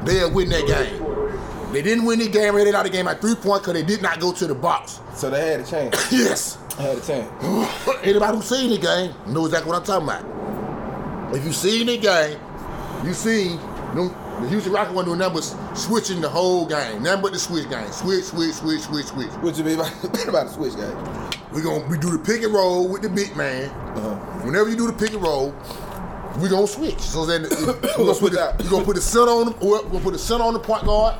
they'll 0.03 0.31
win 0.31 0.50
that 0.50 0.67
game. 0.67 1.05
They 1.72 1.81
didn't 1.81 2.05
win 2.05 2.19
the 2.19 2.27
game, 2.27 2.55
they 2.55 2.74
out 2.74 2.84
the 2.84 2.89
game 2.89 3.08
at 3.08 3.22
three 3.22 3.36
points 3.36 3.60
because 3.67 3.74
they 3.74 3.84
did 3.84 4.01
not 4.01 4.19
go 4.19 4.31
to 4.34 4.48
the 4.48 4.55
box. 4.55 5.00
So 5.15 5.29
they 5.29 5.48
had 5.51 5.60
a 5.62 5.65
chance. 5.65 6.12
Yes. 6.12 6.58
Had 6.77 6.98
a 6.98 7.01
chance. 7.01 7.29
Anybody 8.03 8.38
who 8.38 8.41
seen 8.43 8.69
the 8.72 8.77
game 8.77 9.13
knows 9.27 9.48
exactly 9.48 9.69
what 9.72 9.79
I'm 9.79 9.86
talking 9.86 10.08
about. 10.08 11.36
If 11.36 11.46
you 11.46 11.53
seen 11.53 11.88
the 11.88 11.98
game, 11.98 12.39
you 13.05 13.13
seen 13.13 13.60
them 13.96 14.41
The 14.41 14.50
Houston 14.50 14.74
Rockets 14.74 14.93
wasn't 14.93 15.08
doing 15.08 15.19
nothing 15.19 15.36
but 15.36 15.77
switching 15.77 16.22
the 16.22 16.29
whole 16.29 16.65
game. 16.65 17.03
Nothing 17.03 17.22
but 17.22 17.34
the 17.34 17.39
switch 17.39 17.69
game. 17.69 17.91
Switch, 17.91 18.25
switch, 18.25 18.53
switch, 18.53 18.81
switch, 18.81 19.05
switch. 19.05 19.29
What 19.41 19.58
you 19.58 19.63
mean 19.63 19.79
about, 19.79 20.03
about 20.27 20.48
the 20.48 20.53
switch 20.53 20.75
game? 20.75 21.39
We 21.51 21.62
gonna 21.62 21.86
we 21.88 21.98
do 21.98 22.12
the 22.12 22.19
pick 22.19 22.43
and 22.43 22.53
roll 22.53 22.88
with 22.88 23.01
the 23.01 23.10
big 23.10 23.36
man. 23.36 23.69
Uh-huh. 23.69 24.15
Whenever 24.46 24.69
you 24.69 24.75
do 24.75 24.88
the 24.88 24.93
pick 24.93 25.13
and 25.13 25.22
roll, 25.22 25.53
we 26.39 26.50
gonna 26.50 26.67
switch. 26.67 27.00
So 27.00 27.25
then 27.25 27.43
we 27.43 27.50
gonna 27.65 27.74
put 27.74 28.15
switch 28.17 28.34
the, 28.34 28.41
out. 28.41 28.62
we 28.62 28.69
gonna 28.69 28.86
put 28.86 28.96
the 28.96 29.01
center 29.01 29.31
on 29.31 29.46
the 29.48 29.65
we're 29.65 29.81
gonna 29.84 30.00
put 30.00 30.13
the 30.13 30.19
center 30.19 30.43
on 30.43 30.53
the 30.53 30.60
point 30.60 30.86
guard, 30.86 31.15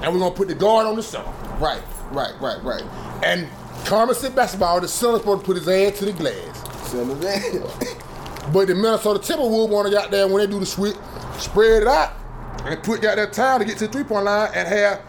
and 0.00 0.12
we're 0.12 0.20
gonna 0.20 0.34
put 0.34 0.48
the 0.48 0.54
guard 0.54 0.86
on 0.86 0.96
the 0.96 1.02
center. 1.02 1.30
Right, 1.58 1.82
right, 2.12 2.32
right, 2.40 2.62
right. 2.62 2.82
And 3.24 3.48
common 3.84 4.14
sense 4.14 4.34
basketball, 4.34 4.80
the 4.80 4.88
center's 4.88 5.20
supposed 5.20 5.40
to 5.40 5.46
put 5.46 5.56
his 5.56 5.68
ass 5.68 5.98
to 5.98 6.04
the 6.06 6.12
glass. 6.12 6.88
Send 6.90 7.10
it. 7.22 7.96
But 8.52 8.66
the 8.66 8.74
Minnesota 8.74 9.18
Timberwolves 9.20 9.68
want 9.68 9.86
to 9.86 9.94
got 9.94 10.10
there 10.10 10.26
when 10.26 10.38
they 10.38 10.46
do 10.46 10.58
the 10.58 10.66
switch, 10.66 10.96
spread 11.38 11.82
it 11.82 11.88
out 11.88 12.12
and 12.64 12.82
put 12.82 13.04
out 13.04 13.16
that 13.16 13.32
time 13.32 13.60
to 13.60 13.64
get 13.64 13.78
to 13.78 13.86
the 13.86 13.92
three 13.92 14.04
point 14.04 14.24
line 14.24 14.50
and 14.54 14.68
have 14.68 15.00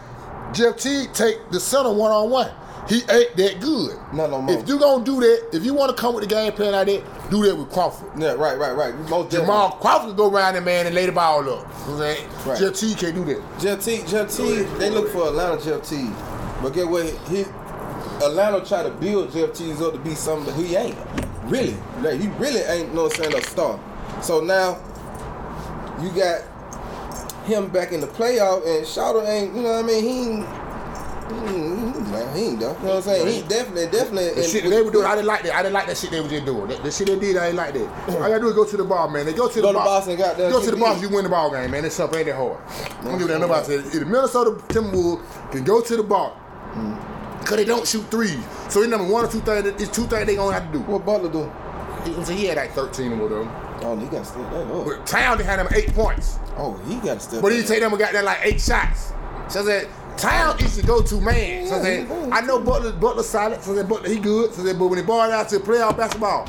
Jeff 0.52 0.76
Teague 0.76 1.12
take 1.12 1.50
the 1.50 1.60
center 1.60 1.92
one 1.92 2.10
on 2.10 2.30
one. 2.30 2.50
He 2.88 2.96
ain't 2.96 3.34
that 3.36 3.60
good. 3.60 3.96
No 4.12 4.28
more. 4.28 4.54
If 4.54 4.68
you 4.68 4.78
gonna 4.78 5.04
do 5.04 5.18
that, 5.20 5.50
if 5.54 5.64
you 5.64 5.72
want 5.72 5.96
to 5.96 6.00
come 6.00 6.14
with 6.14 6.22
the 6.22 6.28
game 6.28 6.52
plan 6.52 6.72
like 6.72 6.86
that, 6.86 7.30
do 7.30 7.42
that 7.44 7.56
with 7.56 7.70
Crawford. 7.70 8.10
yeah, 8.20 8.32
right, 8.32 8.58
right, 8.58 8.72
right. 8.72 8.94
Most 9.08 9.30
Jamal 9.30 9.70
Crawford 9.72 10.08
can 10.08 10.16
go 10.16 10.30
around 10.30 10.54
that 10.54 10.64
man 10.64 10.84
and 10.86 10.94
lay 10.94 11.06
the 11.06 11.12
ball 11.12 11.40
up. 11.40 11.44
You 11.46 11.52
know 11.52 11.60
what 11.62 11.88
I'm 11.88 11.98
saying? 11.98 12.28
Right. 12.46 12.58
Jeff 12.58 12.74
Teague 12.74 12.98
can't 12.98 13.14
do 13.14 13.24
that. 13.24 13.60
Jeff 13.60 13.84
T, 13.84 14.02
Jeff 14.06 14.36
T, 14.36 14.62
they 14.78 14.90
look 14.90 15.08
for 15.08 15.28
Atlanta 15.28 15.62
Jeff 15.64 15.88
T. 15.88 16.10
But 16.60 16.74
get 16.74 16.86
what? 16.86 17.06
He 17.28 17.46
Atlanta 18.22 18.64
try 18.64 18.82
to 18.82 18.90
build 18.90 19.32
Jeff 19.32 19.54
T's 19.54 19.80
up 19.80 19.94
to 19.94 19.98
be 19.98 20.14
something 20.14 20.54
that 20.54 20.62
he 20.62 20.76
ain't. 20.76 20.96
Really. 21.44 21.76
Like, 22.00 22.20
he 22.20 22.28
really 22.28 22.60
ain't 22.60 22.94
no 22.94 23.08
saying 23.08 23.34
a 23.34 23.42
star. 23.42 23.80
So 24.22 24.40
now 24.40 24.78
you 26.02 26.10
got 26.10 26.42
him 27.44 27.68
back 27.68 27.92
in 27.92 28.00
the 28.00 28.06
playoff 28.06 28.66
and 28.66 28.86
Shouter 28.86 29.22
ain't, 29.26 29.54
you 29.54 29.62
know 29.62 29.72
what 29.72 29.84
I 29.84 29.86
mean? 29.86 30.04
He 30.04 30.30
ain't 30.30 30.64
he 31.24 31.36
ain't, 31.36 32.10
man, 32.10 32.36
he 32.36 32.42
ain't 32.44 32.60
though. 32.60 32.72
You 32.72 32.78
know 32.80 32.84
what 32.84 32.96
I'm 32.96 33.02
saying? 33.02 33.42
He 33.42 33.48
definitely, 33.48 33.86
definitely. 33.86 34.42
The 34.42 34.46
shit 34.46 34.64
they 34.68 34.82
were 34.82 34.90
doing, 34.90 35.06
I 35.06 35.14
didn't 35.14 35.26
like 35.26 35.42
that. 35.44 35.54
I 35.54 35.62
didn't 35.62 35.72
like 35.72 35.86
that 35.86 35.96
shit 35.96 36.10
they 36.10 36.20
was 36.20 36.30
just 36.30 36.44
doing. 36.44 36.68
The, 36.68 36.76
the 36.76 36.90
shit 36.90 37.06
they 37.06 37.18
did, 37.18 37.36
I 37.38 37.46
didn't 37.46 37.56
like 37.56 37.74
that. 37.74 38.08
All 38.08 38.14
you 38.14 38.28
gotta 38.28 38.40
do 38.40 38.48
is 38.48 38.54
go 38.54 38.64
to 38.66 38.76
the 38.76 38.84
ball, 38.84 39.08
man. 39.08 39.24
They 39.24 39.32
go 39.32 39.48
to 39.48 39.60
Go 39.60 39.68
the 39.68 39.72
ball. 39.72 39.84
Boston, 39.84 40.16
goddamn, 40.18 40.50
Go 40.50 40.62
to 40.62 40.70
the 40.70 40.76
ball, 40.76 40.98
you 40.98 41.08
win 41.08 41.24
the 41.24 41.30
ball 41.30 41.50
game, 41.50 41.70
man. 41.70 41.84
It's 41.84 41.94
something 41.94 42.18
ain't 42.18 42.26
that 42.26 42.36
hard. 42.36 42.58
I 43.00 43.04
don't 43.04 43.18
give 43.18 43.28
damn 43.28 43.40
nobody 43.40 43.66
said. 43.66 43.80
If 43.86 43.92
the 43.92 44.04
Minnesota 44.04 44.50
Timberwolves 44.68 45.50
can 45.50 45.64
go 45.64 45.80
to 45.80 45.96
the 45.96 46.02
ball, 46.02 46.36
mm. 46.72 47.40
because 47.40 47.56
they 47.56 47.64
don't 47.64 47.88
shoot 47.88 48.04
threes. 48.10 48.44
So 48.68 48.82
it's 48.82 48.90
number 48.90 49.10
one 49.10 49.24
or 49.24 49.28
two 49.28 49.40
things. 49.40 49.66
It's 49.80 49.88
two 49.90 50.04
things 50.04 50.26
they 50.26 50.36
gonna 50.36 50.52
have 50.52 50.70
to 50.70 50.78
do. 50.78 50.84
What 50.84 51.06
Butler 51.06 51.32
do? 51.32 51.50
He, 52.04 52.22
so 52.22 52.34
he 52.34 52.44
had 52.46 52.58
like 52.58 52.72
13 52.72 53.12
or 53.12 53.16
whatever. 53.16 53.63
Oh, 53.84 53.96
he 53.96 54.06
got 54.06 54.18
to 54.20 54.24
step 54.24 54.50
that 54.50 54.66
up. 54.66 54.84
But 54.86 55.06
Town 55.06 55.38
they 55.38 55.44
had 55.44 55.58
him 55.58 55.68
eight 55.74 55.92
points. 55.94 56.38
Oh, 56.56 56.74
he 56.88 56.94
got 56.96 57.14
to 57.14 57.20
step 57.20 57.42
But 57.42 57.52
he 57.52 57.62
take 57.62 57.80
them 57.80 57.92
and 57.92 57.98
got 57.98 58.12
that 58.12 58.24
like 58.24 58.38
eight 58.42 58.60
shots. 58.60 59.12
So 59.48 59.62
that 59.64 59.86
Town 60.16 60.58
is 60.60 60.76
the 60.76 60.82
go-to 60.86 61.20
man. 61.20 61.66
So 61.66 61.82
that 61.82 62.32
I 62.32 62.40
know 62.40 62.58
Butler 62.60 62.92
Butler 62.92 63.22
solid. 63.22 63.60
So 63.62 63.74
that 63.74 63.88
Butler 63.88 64.08
he 64.08 64.18
good. 64.18 64.54
So 64.54 64.62
that 64.62 64.78
but 64.78 64.86
when 64.86 64.98
he 64.98 65.04
ball 65.04 65.20
out 65.30 65.48
to 65.50 65.58
playoff 65.60 65.96
basketball, 65.96 66.46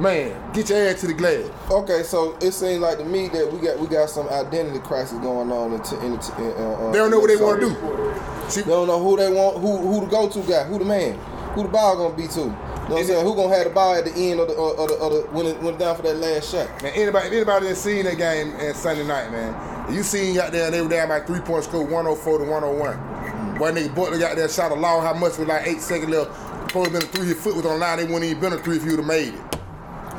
man, 0.00 0.52
get 0.52 0.68
your 0.68 0.86
ass 0.88 1.00
to 1.00 1.06
the 1.06 1.14
glass. 1.14 1.48
Okay, 1.70 2.02
so 2.02 2.36
it 2.42 2.52
seems 2.52 2.80
like 2.80 2.98
to 2.98 3.04
me 3.04 3.28
that 3.28 3.50
we 3.50 3.60
got 3.60 3.78
we 3.78 3.86
got 3.86 4.10
some 4.10 4.28
identity 4.28 4.80
crisis 4.80 5.18
going 5.20 5.50
on 5.52 5.72
in, 5.72 5.82
t- 5.82 5.96
in, 5.96 6.18
t- 6.18 6.32
in 6.38 6.50
uh, 6.50 6.88
uh, 6.88 6.92
They 6.92 6.98
don't 6.98 7.10
know 7.10 7.20
what 7.20 7.28
they 7.28 7.36
want 7.36 7.60
to 7.60 7.68
do. 7.68 8.50
See, 8.50 8.60
They 8.60 8.70
don't 8.70 8.88
know 8.88 9.02
who 9.02 9.16
they 9.16 9.30
want, 9.32 9.58
who 9.58 9.76
who 9.78 10.00
the 10.00 10.06
go 10.06 10.28
to 10.28 10.40
guy, 10.42 10.64
who 10.64 10.78
the 10.78 10.84
man, 10.84 11.18
who 11.54 11.62
the 11.62 11.68
ball 11.68 11.96
gonna 11.96 12.14
be 12.16 12.28
to. 12.28 12.54
You 12.84 12.90
know 12.90 12.96
what 12.96 13.00
I'm 13.00 13.06
saying? 13.06 13.26
Who 13.26 13.34
gonna 13.34 13.56
have 13.56 13.64
the 13.64 13.70
ball 13.70 13.94
at 13.94 14.04
the 14.04 14.12
end 14.12 14.40
of 14.40 14.48
the 14.48 14.54
uh, 14.54 14.82
of 14.82 14.88
the, 14.88 14.94
of 14.96 15.12
the 15.12 15.20
when 15.32 15.46
it 15.46 15.58
went 15.62 15.78
down 15.78 15.96
for 15.96 16.02
that 16.02 16.16
last 16.16 16.52
shot? 16.52 16.82
man, 16.82 16.92
anybody 16.94 17.34
anybody 17.34 17.68
that 17.68 17.76
seen 17.76 18.04
that 18.04 18.18
game 18.18 18.52
on 18.56 18.74
Sunday 18.74 19.06
night, 19.06 19.32
man, 19.32 19.94
you 19.94 20.02
seen 20.02 20.38
out 20.38 20.52
there 20.52 20.70
they 20.70 20.82
were 20.82 20.88
down 20.88 21.08
by 21.08 21.20
three 21.20 21.40
points, 21.40 21.66
score, 21.66 21.82
104 21.82 22.38
to 22.38 22.44
101. 22.44 23.56
Boy, 23.56 23.72
nigga 23.72 23.94
Butler 23.94 24.18
got 24.18 24.36
there 24.36 24.50
shot 24.50 24.70
a 24.70 24.74
long 24.74 25.00
how 25.00 25.14
much 25.14 25.38
with 25.38 25.48
like 25.48 25.66
eight 25.66 25.80
seconds 25.80 26.10
left. 26.10 26.30
Supposed 26.68 26.92
to 26.92 26.98
been 26.98 27.02
a 27.02 27.06
three. 27.06 27.26
His 27.26 27.40
foot 27.40 27.56
was 27.56 27.64
on 27.64 27.80
line. 27.80 27.98
They 27.98 28.04
wouldn't 28.04 28.24
even 28.24 28.40
been 28.40 28.52
a 28.52 28.58
three 28.58 28.76
if 28.76 28.84
you 28.84 28.90
would 28.90 29.00
have 29.00 29.06
made 29.06 29.32
it. 29.32 29.40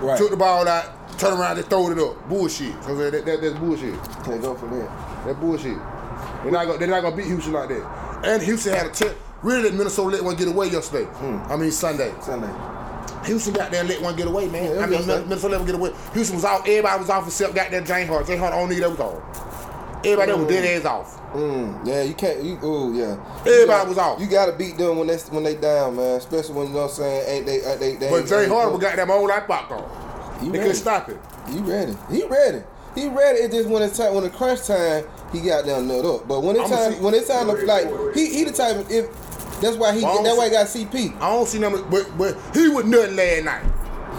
Right. 0.02 0.18
Took 0.18 0.32
the 0.32 0.38
ball 0.38 0.68
out, 0.68 1.20
turn 1.20 1.38
around, 1.38 1.58
and 1.58 1.68
throw 1.68 1.92
it 1.92 2.00
up. 2.00 2.28
Bullshit. 2.28 2.74
So 2.84 2.96
that, 2.96 3.26
that, 3.26 3.42
that's 3.42 3.60
bullshit. 3.60 3.94
Can't 4.24 4.42
go 4.42 4.56
for 4.56 4.68
that. 4.68 5.26
That 5.28 5.40
bullshit. 5.40 5.78
They're 6.42 6.52
not 6.52 6.66
gonna, 6.66 6.80
they're 6.80 6.88
not 6.88 7.02
gonna 7.02 7.16
beat 7.16 7.28
Houston 7.28 7.54
like 7.54 7.70
that. 7.70 8.22
And 8.24 8.42
Houston 8.42 8.74
had 8.74 8.88
a 8.88 8.90
tip. 8.90 9.18
Really, 9.46 9.62
let 9.64 9.74
Minnesota 9.76 10.10
let 10.10 10.24
one 10.24 10.36
get 10.36 10.48
away 10.48 10.68
yesterday. 10.70 11.08
I 11.48 11.56
mean 11.56 11.72
Sunday. 11.72 12.12
Sunday. 12.20 12.50
Houston 13.26 13.54
got 13.54 13.70
there 13.72 13.82
and 13.82 13.90
let 13.90 14.02
one 14.02 14.16
get 14.16 14.28
away, 14.28 14.48
man. 14.48 14.76
Yeah, 14.76 14.82
I 14.82 14.86
mean 14.88 14.94
yesterday. 15.00 15.24
Minnesota 15.24 15.48
let 15.50 15.58
one 15.60 15.66
get 15.68 15.76
away. 15.76 15.92
Houston 16.14 16.36
was 16.38 16.46
off. 16.46 16.62
Everybody 16.62 17.00
was 17.00 17.10
off 17.12 17.28
except 17.28 17.54
got 17.54 17.70
that 17.70 17.86
James 17.86 18.10
Harden. 18.10 18.26
James 18.28 18.40
Harden 18.40 18.60
only 18.60 18.80
that 18.80 18.90
was 18.90 19.00
off. 19.00 19.22
Everybody 20.04 20.32
else 20.32 20.40
was 20.42 20.50
dead 20.50 20.80
ass 20.82 20.86
off. 20.86 21.22
Mm, 21.34 21.86
yeah, 21.88 22.02
you 22.04 22.14
can't. 22.16 22.44
You, 22.44 22.54
ooh, 22.64 22.94
yeah. 22.96 23.18
Everybody 23.40 23.60
You 23.60 23.68
gotta- 23.68 23.90
was 23.90 23.98
off. 24.00 24.20
You 24.20 24.28
gotta 24.28 24.52
beat 24.54 24.78
them 24.78 24.98
when 24.98 25.08
they 25.08 25.18
when 25.30 25.44
they 25.44 25.56
down, 25.56 25.96
man. 25.96 26.16
Especially 26.18 26.56
when 26.56 26.68
you 26.68 26.74
know 26.74 26.80
what 26.82 26.90
I'm 26.92 26.96
saying. 26.96 27.24
Ain't 27.30 27.46
they? 27.46 27.62
Ain't 27.66 27.80
they, 27.80 27.96
they 27.98 28.10
But 28.10 28.32
ain't- 28.32 28.52
Harden 28.52 28.80
got 28.80 28.96
that 28.96 29.10
old 29.10 29.30
like 29.30 29.48
popcorn. 29.48 29.84
He 30.42 30.50
They 30.50 30.58
couldn't 30.60 30.76
stop 30.76 31.10
it. 31.10 31.18
He 31.50 31.60
ready. 31.60 31.96
He 32.12 32.24
ready. 32.26 32.64
He 32.96 33.08
ready. 33.10 33.40
It 33.40 33.52
just 33.52 33.68
when 33.70 33.84
it's 33.84 33.98
time 33.98 34.14
when 34.16 34.24
the 34.24 34.30
crunch 34.30 34.66
time, 34.68 35.04
he 35.34 35.42
got 35.42 35.66
them 35.66 35.88
nut 35.88 36.06
up. 36.06 36.28
But 36.28 36.42
when 36.42 36.56
it's 36.56 36.70
time 36.70 36.94
see- 36.94 37.00
when 37.00 37.14
it's 37.14 37.28
time 37.28 37.48
to 37.48 37.54
like 37.66 37.88
he 38.16 38.28
he 38.34 38.44
the 38.46 38.52
type 38.52 38.76
of 38.78 38.90
if 38.92 39.08
that's 39.62 39.78
why 39.78 39.96
he 39.96 40.04
Well, 40.04 40.24
that's 40.24 40.38
why 40.38 40.46
he 40.46 40.52
got 40.52 40.68
CP. 40.68 41.16
I 41.18 41.30
don't 41.32 41.48
see 41.48 41.60
nothing, 41.60 41.86
but 41.90 42.18
but 42.18 42.38
he 42.54 42.70
was 42.70 42.86
nutting 42.86 43.16
last 43.16 43.44
night. 43.44 43.64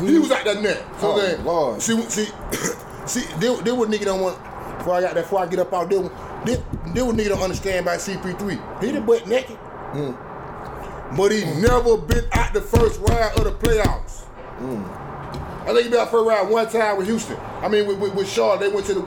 He 0.00 0.18
was 0.18 0.30
out 0.30 0.44
there 0.44 0.60
nut. 0.60 0.84
So 1.00 1.12
Oh, 1.12 1.20
then, 1.20 1.44
Lord. 1.44 1.80
see, 1.80 2.00
see, 2.02 2.28
see, 3.06 3.20
they, 3.38 3.54
they 3.62 3.72
would 3.72 3.88
nigga 3.88 4.04
don't 4.04 4.20
want. 4.20 4.38
Before 4.78 4.94
I 4.94 5.00
got 5.00 5.14
that, 5.14 5.22
before 5.22 5.40
I 5.40 5.46
get 5.46 5.58
up 5.58 5.72
out 5.72 5.88
there, 5.88 6.02
they, 6.44 6.62
they 6.92 7.02
would 7.02 7.16
nigga 7.16 7.28
don't 7.30 7.42
understand 7.42 7.86
about 7.86 7.98
CP3. 7.98 8.82
He 8.82 8.90
the 8.92 9.00
butt 9.00 9.26
naked, 9.26 9.56
hmm. 9.56 11.16
but 11.16 11.32
he 11.32 11.44
never 11.60 11.96
been 11.96 12.24
out 12.32 12.52
the 12.52 12.60
first 12.60 13.00
round 13.00 13.38
of 13.38 13.44
the 13.44 13.52
playoffs. 13.52 14.24
Hmm. 14.58 15.06
I 15.68 15.72
think 15.72 15.84
he 15.84 15.90
been 15.90 15.98
out 15.98 16.10
first 16.10 16.26
round 16.26 16.50
one 16.50 16.68
time 16.68 16.96
with 16.98 17.06
Houston. 17.06 17.36
I 17.60 17.68
mean, 17.68 17.86
with, 17.86 17.98
with, 17.98 18.14
with 18.14 18.28
Charlotte, 18.28 18.60
they 18.60 18.68
went 18.68 18.86
to 18.86 18.94
the, 18.94 19.02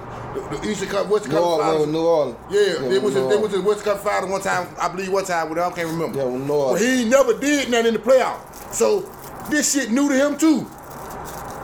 the, 0.51 0.69
Eastern 0.69 0.89
Cup, 0.89 1.07
Western 1.07 1.31
New 1.31 1.37
Cup 1.37 1.45
Orleans, 1.45 1.69
Finals. 1.71 1.87
New 1.87 2.05
Orleans. 2.05 2.37
Yeah, 2.49 2.87
they 2.89 2.99
with 2.99 3.03
went 3.03 3.15
to 3.15 3.21
New 3.21 3.29
they 3.29 3.35
Orleans. 3.35 3.53
to 3.53 3.61
West 3.61 3.83
Cup 3.83 3.99
Final 3.99 4.29
one 4.29 4.41
time. 4.41 4.75
I 4.81 4.87
believe 4.89 5.11
one 5.11 5.25
time 5.25 5.49
with. 5.49 5.59
I 5.59 5.71
can't 5.71 5.87
remember. 5.89 6.17
Yeah, 6.17 6.25
with 6.25 6.41
New 6.41 6.47
But 6.47 6.53
Orleans. 6.53 6.81
he 6.85 7.05
never 7.05 7.33
did 7.39 7.69
nothing 7.69 7.87
in 7.87 7.93
the 7.93 7.99
playoffs. 7.99 8.73
So 8.73 9.01
this 9.49 9.73
shit 9.73 9.91
new 9.91 10.09
to 10.09 10.15
him 10.15 10.37
too. 10.37 10.67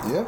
Yeah, 0.07 0.25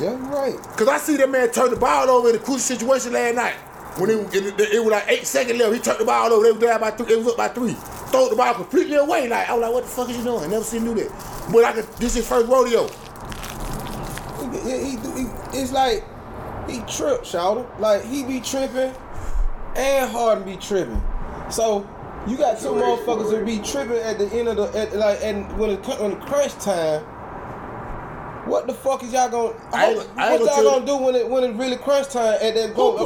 yeah, 0.00 0.30
right. 0.32 0.56
Cause 0.76 0.88
I 0.88 0.98
see 0.98 1.16
that 1.16 1.28
man 1.30 1.50
turn 1.50 1.70
the 1.70 1.76
ball 1.76 2.08
over 2.08 2.28
in 2.30 2.36
a 2.36 2.38
crucial 2.38 2.58
situation 2.60 3.12
last 3.12 3.34
night. 3.34 3.54
When 3.98 4.10
it, 4.10 4.34
it, 4.34 4.60
it 4.74 4.78
was 4.84 4.92
like 4.92 5.04
eight 5.08 5.26
seconds 5.26 5.58
left, 5.58 5.72
he 5.74 5.80
turned 5.80 5.98
the 6.00 6.04
ball 6.04 6.30
over. 6.32 6.44
They 6.44 6.52
was 6.52 6.60
down 6.60 6.80
by 6.80 6.90
three. 6.90 7.12
It 7.14 7.18
was 7.18 7.28
up 7.28 7.36
by 7.38 7.48
three. 7.48 7.72
Throw 8.12 8.28
the 8.28 8.36
ball 8.36 8.54
completely 8.54 8.94
away. 8.96 9.26
Like 9.28 9.48
I 9.48 9.54
was 9.54 9.62
like, 9.62 9.72
what 9.72 9.82
the 9.84 9.88
fuck 9.90 10.08
is 10.10 10.18
you 10.18 10.22
doing? 10.22 10.50
Never 10.50 10.62
seen 10.64 10.82
him 10.86 10.94
do 10.94 11.02
that. 11.02 11.50
But 11.52 11.64
I 11.64 11.72
could, 11.72 11.84
this 11.96 12.10
is 12.10 12.14
his 12.16 12.28
first 12.28 12.46
rodeo. 12.46 12.86
He, 14.38 14.70
he, 14.70 14.90
he, 14.96 15.26
it's 15.58 15.72
like 15.72 16.04
he 16.68 16.80
trip, 16.82 17.24
shouter. 17.24 17.66
Like 17.78 18.04
he 18.04 18.24
be 18.24 18.40
tripping, 18.40 18.94
and 19.76 20.10
Harden 20.10 20.44
be 20.44 20.56
tripping. 20.56 21.02
So 21.50 21.88
you 22.26 22.36
got 22.36 22.58
two 22.60 22.68
motherfuckers 22.68 23.30
that 23.30 23.46
be 23.46 23.58
tripping 23.58 23.98
at 23.98 24.18
the 24.18 24.26
end 24.32 24.48
of 24.48 24.56
the 24.56 24.78
at, 24.78 24.94
like 24.96 25.20
and 25.22 25.56
when 25.58 25.70
it 25.70 25.86
when 25.86 26.10
the 26.10 26.16
crunch 26.16 26.54
time. 26.54 27.04
What 28.46 28.68
the 28.68 28.74
fuck 28.74 29.02
is 29.02 29.12
y'all 29.12 29.28
gonna? 29.28 29.58
I 29.72 29.92
what 29.94 30.08
I 30.16 30.36
y'all 30.36 30.46
gonna 30.46 30.62
gonna 30.62 30.86
do 30.86 30.96
when 30.98 31.14
it 31.16 31.28
when 31.28 31.42
it 31.42 31.56
really 31.56 31.76
crunch 31.76 32.08
time 32.10 32.34
at 32.40 32.54
that 32.54 32.74
go 32.76 32.96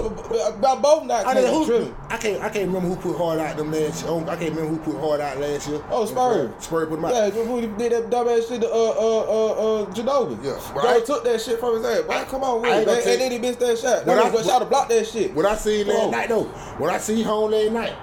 about 0.46 0.82
both 0.82 1.06
not 1.06 1.24
I, 1.24 1.32
can't 1.32 1.46
who. 1.66 1.94
I 2.10 2.16
can't. 2.18 2.42
I 2.42 2.48
can't 2.50 2.66
remember 2.66 2.94
who 2.94 2.96
put 2.96 3.16
hard 3.16 3.38
out 3.38 3.56
them 3.56 3.72
last 3.72 4.04
year. 4.04 4.12
I 4.12 4.36
can't 4.36 4.54
remember 4.54 4.66
who 4.66 4.78
put 4.78 5.00
hard 5.00 5.20
out 5.20 5.38
last 5.38 5.66
year. 5.66 5.82
Oh, 5.90 6.04
Spurs. 6.04 6.50
Spurs 6.62 6.88
put 6.88 6.96
them 6.96 7.04
out. 7.06 7.14
Yeah, 7.14 7.30
who 7.30 7.60
did 7.62 7.92
that 7.92 8.10
dumb 8.10 8.28
ass 8.28 8.48
shit 8.48 8.60
to 8.60 8.68
uh 8.68 8.70
uh 8.70 9.20
uh 9.20 9.52
uh 9.82 9.86
Ginobili. 9.94 10.44
Yeah, 10.44 10.82
Joe 10.82 10.88
I- 10.88 11.00
took 11.00 11.24
that 11.24 11.40
shit 11.40 11.58
from 11.58 11.76
his 11.76 11.86
ass. 11.86 12.02
Boy, 12.02 12.24
come 12.30 12.42
on, 12.44 12.58
I 12.58 12.60
with 12.60 12.70
ain't 12.70 12.82
it, 12.82 12.84
gonna 12.84 12.96
man. 12.96 13.02
tell 13.04 13.12
And 13.12 13.20
then 13.22 13.32
he 13.32 13.38
missed 13.38 13.60
that 13.60 13.78
shot. 13.78 14.06
When 14.06 14.16
That 14.18 14.34
I 14.34 14.42
shot 14.42 14.58
to 14.58 14.64
block 14.66 14.88
that 14.90 15.06
shit. 15.06 15.34
What 15.34 15.46
I 15.46 15.56
see 15.56 15.84
last 15.84 15.96
Whoa. 15.96 16.10
night 16.10 16.28
though, 16.28 16.44
when 16.44 16.90
I 16.90 16.98
see 16.98 17.22
home 17.22 17.50
last 17.52 17.72
night, 17.72 17.94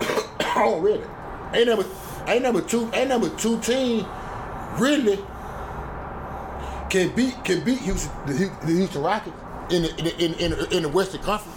oh 0.56 0.80
really? 0.80 1.04
Ain't 1.54 1.68
number, 1.68 1.86
ain't 2.26 2.42
number 2.42 2.60
two, 2.62 2.90
ain't 2.94 3.08
number 3.08 3.28
two 3.36 3.60
team 3.60 4.06
really 4.78 5.18
can 6.90 7.14
beat 7.14 7.42
can 7.44 7.64
beat 7.64 7.78
Houston 7.78 8.12
the, 8.26 8.50
Houston 8.66 9.02
Rockets 9.02 9.36
in 9.70 9.82
the 9.82 9.96
in 9.98 10.04
the, 10.04 10.24
in, 10.24 10.34
in, 10.52 10.72
in 10.72 10.82
the 10.82 10.88
Western 10.88 11.22
Conference. 11.22 11.56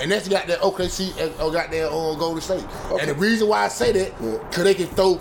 And 0.00 0.10
that's 0.10 0.28
got 0.28 0.46
that 0.48 0.58
OKC 0.58 1.40
or 1.40 1.52
got 1.52 1.70
that 1.70 1.90
on 1.90 2.18
Golden 2.18 2.40
State. 2.40 2.64
Okay. 2.90 3.00
And 3.00 3.10
the 3.10 3.14
reason 3.14 3.46
why 3.48 3.64
I 3.64 3.68
say 3.68 3.92
that, 3.92 4.12
Yeah. 4.20 4.38
cause 4.50 4.64
they 4.64 4.74
can 4.74 4.88
throw 4.88 5.16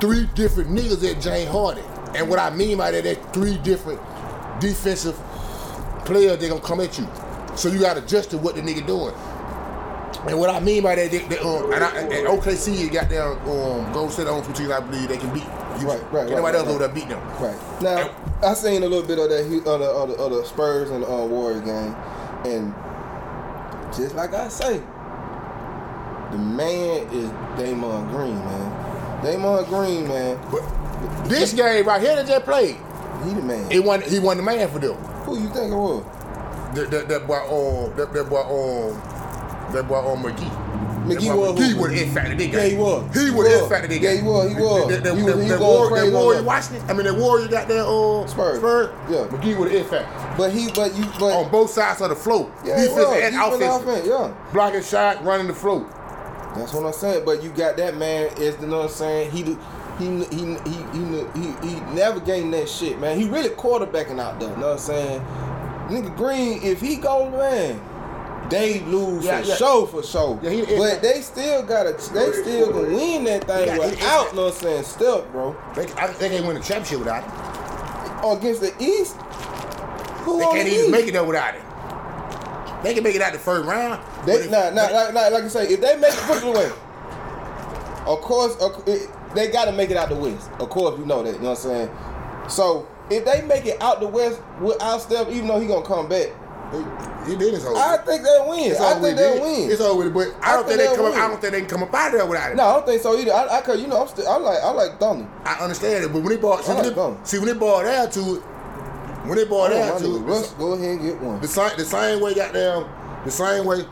three 0.00 0.26
different 0.34 0.70
niggas 0.70 1.08
at 1.08 1.22
James 1.22 1.50
Harden. 1.50 1.84
And 2.14 2.28
what 2.28 2.38
I 2.38 2.50
mean 2.50 2.78
by 2.78 2.90
that, 2.90 3.04
that 3.04 3.32
three 3.32 3.56
different 3.58 4.00
defensive 4.60 5.16
players 6.04 6.38
they 6.38 6.48
gonna 6.48 6.60
come 6.60 6.80
at 6.80 6.98
you. 6.98 7.06
So 7.56 7.68
you 7.68 7.78
gotta 7.80 8.02
adjust 8.02 8.30
to 8.30 8.38
what 8.38 8.56
the 8.56 8.62
nigga 8.62 8.86
doing. 8.86 9.14
And 10.26 10.38
what 10.40 10.50
I 10.50 10.58
mean 10.58 10.82
by 10.82 10.96
that, 10.96 11.10
they, 11.10 11.18
they, 11.18 11.38
um, 11.38 11.72
and, 11.72 11.84
I, 11.84 12.00
and 12.00 12.26
OKC 12.26 12.92
got 12.92 13.08
their 13.08 13.32
um, 13.32 13.92
Golden 13.92 14.10
State 14.10 14.26
on 14.26 14.44
two 14.44 14.52
teams 14.52 14.70
I 14.70 14.80
believe 14.80 15.08
they 15.08 15.16
can 15.16 15.32
beat. 15.32 15.44
Right, 15.86 16.12
right, 16.12 16.26
Ain't 16.26 16.30
nobody 16.36 16.42
right, 16.42 16.54
else 16.54 16.66
right. 16.66 16.68
over 16.68 16.78
there 16.78 16.88
beat 16.88 17.08
them. 17.08 17.20
Right 17.40 17.82
now, 17.82 18.14
I 18.42 18.54
seen 18.54 18.82
a 18.82 18.86
little 18.88 19.06
bit 19.06 19.18
of 19.18 19.28
that 19.30 19.44
of 19.44 19.80
the, 19.80 19.86
of 19.86 20.08
the, 20.10 20.14
of 20.16 20.30
the 20.32 20.44
Spurs 20.44 20.90
and 20.90 21.04
uh, 21.04 21.26
Warriors 21.26 21.62
game, 21.62 21.94
and 22.44 22.74
just 23.94 24.14
like 24.14 24.34
I 24.34 24.48
say, 24.48 24.78
the 26.30 26.38
man 26.38 27.06
is 27.12 27.30
Draymond 27.56 28.10
Green, 28.10 28.34
man. 28.34 29.22
Draymond 29.24 29.66
Green, 29.68 30.08
man. 30.08 30.38
But 30.50 31.28
this 31.28 31.52
game 31.52 31.86
right 31.86 32.00
here 32.00 32.16
that 32.16 32.26
just 32.26 32.44
played, 32.44 32.76
He 33.24 33.34
the 33.34 33.42
man. 33.42 33.70
he 33.70 33.78
won. 33.80 34.02
He 34.02 34.18
won 34.18 34.36
the 34.36 34.42
man 34.42 34.68
for 34.70 34.78
them. 34.78 34.94
Who 35.24 35.38
you 35.40 35.48
think 35.48 35.72
it 35.72 35.76
was? 35.76 36.04
That 36.74 36.90
that, 36.90 37.08
that 37.08 37.26
boy 37.26 37.38
um 37.38 37.96
that, 37.96 38.12
that 38.12 38.28
boy 38.28 38.40
um 38.42 39.72
that 39.72 39.88
boy 39.88 39.98
um 40.12 40.22
McGee. 40.22 40.67
McGee 41.08 41.36
was 41.36 41.66
He 41.66 41.74
was 41.74 41.92
in 42.00 42.10
fact 42.14 42.38
that 42.38 42.46
Yeah, 42.46 42.64
he 42.64 42.76
was. 42.76 43.14
He 43.16 43.30
was 43.30 43.46
in 43.62 43.68
fact 43.68 43.88
that 43.88 44.00
Yeah, 44.00 44.14
he 44.14 44.22
was. 44.22 44.48
He 44.50 44.54
was. 44.62 44.88
That, 44.90 45.04
that, 45.04 45.16
He 45.16 45.22
that, 45.22 45.36
was- 45.36 45.42
he 45.44 45.48
that, 45.50 45.58
going 45.58 45.78
war, 45.78 45.88
crazy 45.88 46.10
that 46.10 46.16
on 46.16 46.22
warrior. 46.24 46.42
Washington. 46.42 46.90
I 46.90 46.92
mean 46.92 47.04
that 47.06 47.16
warrior 47.16 47.48
got 47.48 47.68
that 47.68 47.86
uh 47.86 48.26
Spurs. 48.26 48.58
Spurs. 48.58 48.90
Yeah. 49.10 49.26
McGee 49.28 49.56
was 49.58 49.72
in 49.72 49.84
fact 49.84 50.38
But 50.38 50.52
he, 50.52 50.70
but 50.72 50.94
you, 50.96 51.04
but 51.18 51.32
on 51.32 51.50
both 51.50 51.70
sides 51.70 52.00
of 52.00 52.10
the 52.10 52.16
float. 52.16 52.52
yeah, 52.64 52.76
defense 52.84 53.34
and 53.34 53.36
offense. 53.36 54.06
yeah. 54.06 54.34
Blocking 54.52 54.82
shot, 54.82 55.24
running 55.24 55.46
the 55.46 55.54
float. 55.54 55.88
That's 56.56 56.72
what 56.72 56.86
I'm 56.86 56.92
saying. 56.92 57.24
But 57.24 57.42
you 57.42 57.50
got 57.50 57.76
that 57.76 57.96
man 57.96 58.30
is 58.38 58.56
the 58.56 58.66
know 58.66 58.78
what 58.78 58.82
I'm 58.86 58.90
saying. 58.90 59.30
He 59.30 59.42
he 59.42 60.06
he 60.06 60.24
he 60.34 60.56
he 60.92 61.24
he, 61.34 61.68
he 61.74 61.80
navigating 61.94 62.50
that 62.52 62.68
shit, 62.68 62.98
man. 63.00 63.18
He 63.18 63.28
really 63.28 63.50
quarterbacking 63.50 64.18
out 64.20 64.40
there. 64.40 64.48
You 64.50 64.56
know 64.56 64.68
what 64.68 64.72
I'm 64.74 64.78
saying? 64.78 65.20
Nigga 65.88 66.16
Green, 66.16 66.62
if 66.62 66.80
he 66.80 66.96
goes, 66.96 67.32
man, 67.32 67.80
they 68.50 68.80
lose 68.80 69.24
Yeah, 69.24 69.42
for 69.42 69.48
yeah. 69.48 69.54
sure, 69.56 69.86
for 69.86 70.02
sure. 70.02 70.38
Yeah, 70.42 70.50
he- 70.50 70.76
but 70.76 71.02
they 71.02 71.20
still 71.20 71.62
gotta, 71.62 71.92
they 72.12 72.32
still 72.32 72.72
can 72.72 72.92
win 72.94 73.24
that 73.24 73.44
thing 73.44 73.66
Yeah, 73.66 73.74
he- 73.74 73.80
without, 73.90 74.34
know 74.34 74.44
what 74.46 74.54
I'm 74.54 74.60
saying, 74.60 74.82
step, 74.84 75.30
bro. 75.32 75.56
They, 75.74 75.86
I, 75.92 76.06
they 76.12 76.28
can't 76.30 76.46
win 76.46 76.56
the 76.56 76.62
championship 76.62 76.98
without 77.00 77.24
it. 77.24 78.38
Against 78.38 78.60
the 78.62 78.74
East, 78.82 79.16
who 80.24 80.38
They 80.38 80.44
can't 80.44 80.54
the 80.68 80.72
even 80.72 80.80
East? 80.86 80.90
make 80.90 81.06
it 81.06 81.12
there 81.12 81.24
without 81.24 81.54
it. 81.54 81.62
They 82.82 82.94
can 82.94 83.02
make 83.02 83.14
it 83.16 83.22
out 83.22 83.32
the 83.32 83.38
first 83.38 83.66
round. 83.66 84.00
but 84.20 84.26
They, 84.26 84.34
if- 84.34 84.50
nah, 84.50 84.70
nah, 84.70 84.82
like, 84.86 85.12
like, 85.14 85.32
like 85.32 85.44
I 85.44 85.48
say, 85.48 85.64
if 85.68 85.80
they 85.80 85.96
make 85.96 86.12
it, 86.12 86.18
put 86.20 86.38
it 86.38 86.44
away. 86.44 86.70
Of 88.06 88.20
course, 88.22 88.56
of- 88.62 88.82
it- 88.88 89.10
they 89.34 89.48
got 89.50 89.66
to 89.66 89.72
make 89.72 89.90
it 89.90 89.96
out 89.96 90.08
the 90.08 90.14
West. 90.14 90.48
Of 90.58 90.70
course, 90.70 90.98
we 90.98 91.04
know 91.04 91.22
that. 91.22 91.34
You 91.34 91.40
know 91.40 91.50
what 91.50 91.58
I'm 91.58 91.88
saying? 91.88 91.90
So 92.48 92.86
if 93.10 93.24
they 93.26 93.42
make 93.42 93.66
it 93.66 93.80
out 93.82 94.00
the 94.00 94.06
West 94.08 94.40
without 94.60 95.02
Steph, 95.02 95.28
even 95.28 95.46
though 95.48 95.60
he 95.60 95.66
gonna 95.66 95.84
come 95.84 96.08
back, 96.08 96.28
He 97.26 97.36
did 97.36 97.54
his 97.54 97.64
whole. 97.64 97.76
I 97.76 97.96
think 97.98 98.22
they'll 98.22 98.48
win. 98.48 98.70
It's 98.70 98.80
I 98.80 99.00
think 99.00 99.16
they'll 99.16 99.40
win. 99.40 99.70
It's 99.70 99.80
over 99.80 100.04
with. 100.04 100.14
But 100.14 100.44
I 100.46 100.52
I 100.52 100.56
don't 100.56 100.66
think 100.66 100.80
think 100.80 100.90
they 100.90 100.96
come. 100.96 101.06
Up. 101.06 101.14
I 101.14 101.28
don't 101.28 101.40
think 101.40 101.52
they 101.52 101.60
can 101.60 101.68
come 101.68 101.82
up 101.82 101.94
out 101.94 102.06
of 102.08 102.12
there 102.18 102.26
without 102.26 102.52
it. 102.52 102.56
no, 102.56 102.64
I 102.64 102.72
don't 102.74 102.86
think 102.86 103.02
so 103.02 103.18
either. 103.18 103.32
I, 103.32 103.58
I 103.58 103.60
cause 103.62 103.80
you 103.80 103.86
know 103.86 104.02
I'm 104.02 104.08
still 104.08 104.28
I 104.28 104.36
like 104.36 104.58
I 104.62 104.70
like 104.72 104.98
Thunder. 105.00 105.28
I 105.44 105.54
understand 105.64 106.04
it, 106.04 106.12
but 106.12 106.22
when 106.22 106.28
they 106.28 106.36
bought, 106.36 106.64
see, 106.64 106.72
I 106.72 106.74
when 106.76 106.84
like 106.84 106.94
they, 106.94 107.24
see 107.24 107.38
when 107.38 107.46
they 107.48 107.54
bought 107.54 107.82
down 107.84 108.10
to 108.10 108.20
it, 108.20 108.40
when 109.28 109.36
they 109.36 109.44
bought 109.44 109.70
down 109.70 109.98
to 110.00 110.16
it, 110.16 110.20
Russ, 110.20 110.52
go 110.52 110.72
ahead 110.72 110.90
and 110.90 111.02
get 111.02 111.20
one. 111.20 111.40
the 111.40 111.48
same 111.48 111.76
the 111.76 111.84
same 111.84 112.20
way 112.20 112.34
got 112.34 112.52
down, 112.52 112.90
the 113.24 113.30
same 113.30 113.64
way. 113.64 113.84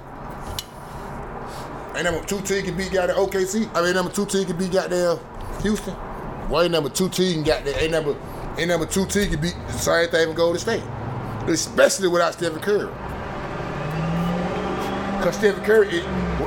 Ain't 1.94 2.04
number 2.04 2.22
two 2.26 2.40
team 2.42 2.62
can 2.64 2.76
beat 2.76 2.92
goddamn 2.92 3.16
OKC. 3.16 3.74
I 3.74 3.82
mean 3.82 3.94
number 3.94 4.12
two 4.12 4.26
team 4.26 4.44
can 4.44 4.56
beat 4.58 4.70
goddamn 4.72 5.18
Houston. 5.62 5.94
Why 5.94 6.64
ain't 6.64 6.72
number 6.72 6.90
two 6.90 7.08
team 7.08 7.42
got 7.42 7.64
there? 7.64 7.78
Ain't 7.82 7.92
number 7.92 8.14
ain't 8.58 8.68
number 8.68 8.86
two 8.86 9.06
team 9.06 9.30
can 9.30 9.40
beat 9.40 9.54
the 9.66 9.72
same 9.72 10.08
thing 10.10 10.28
with 10.28 10.36
Golden 10.36 10.60
State, 10.60 10.82
especially 11.48 12.08
without 12.08 12.34
Stephen 12.34 12.60
Curry. 12.60 12.92
Cause 15.22 15.36
Stephen 15.36 15.62
Curry, 15.64 15.88
it, 15.88 16.04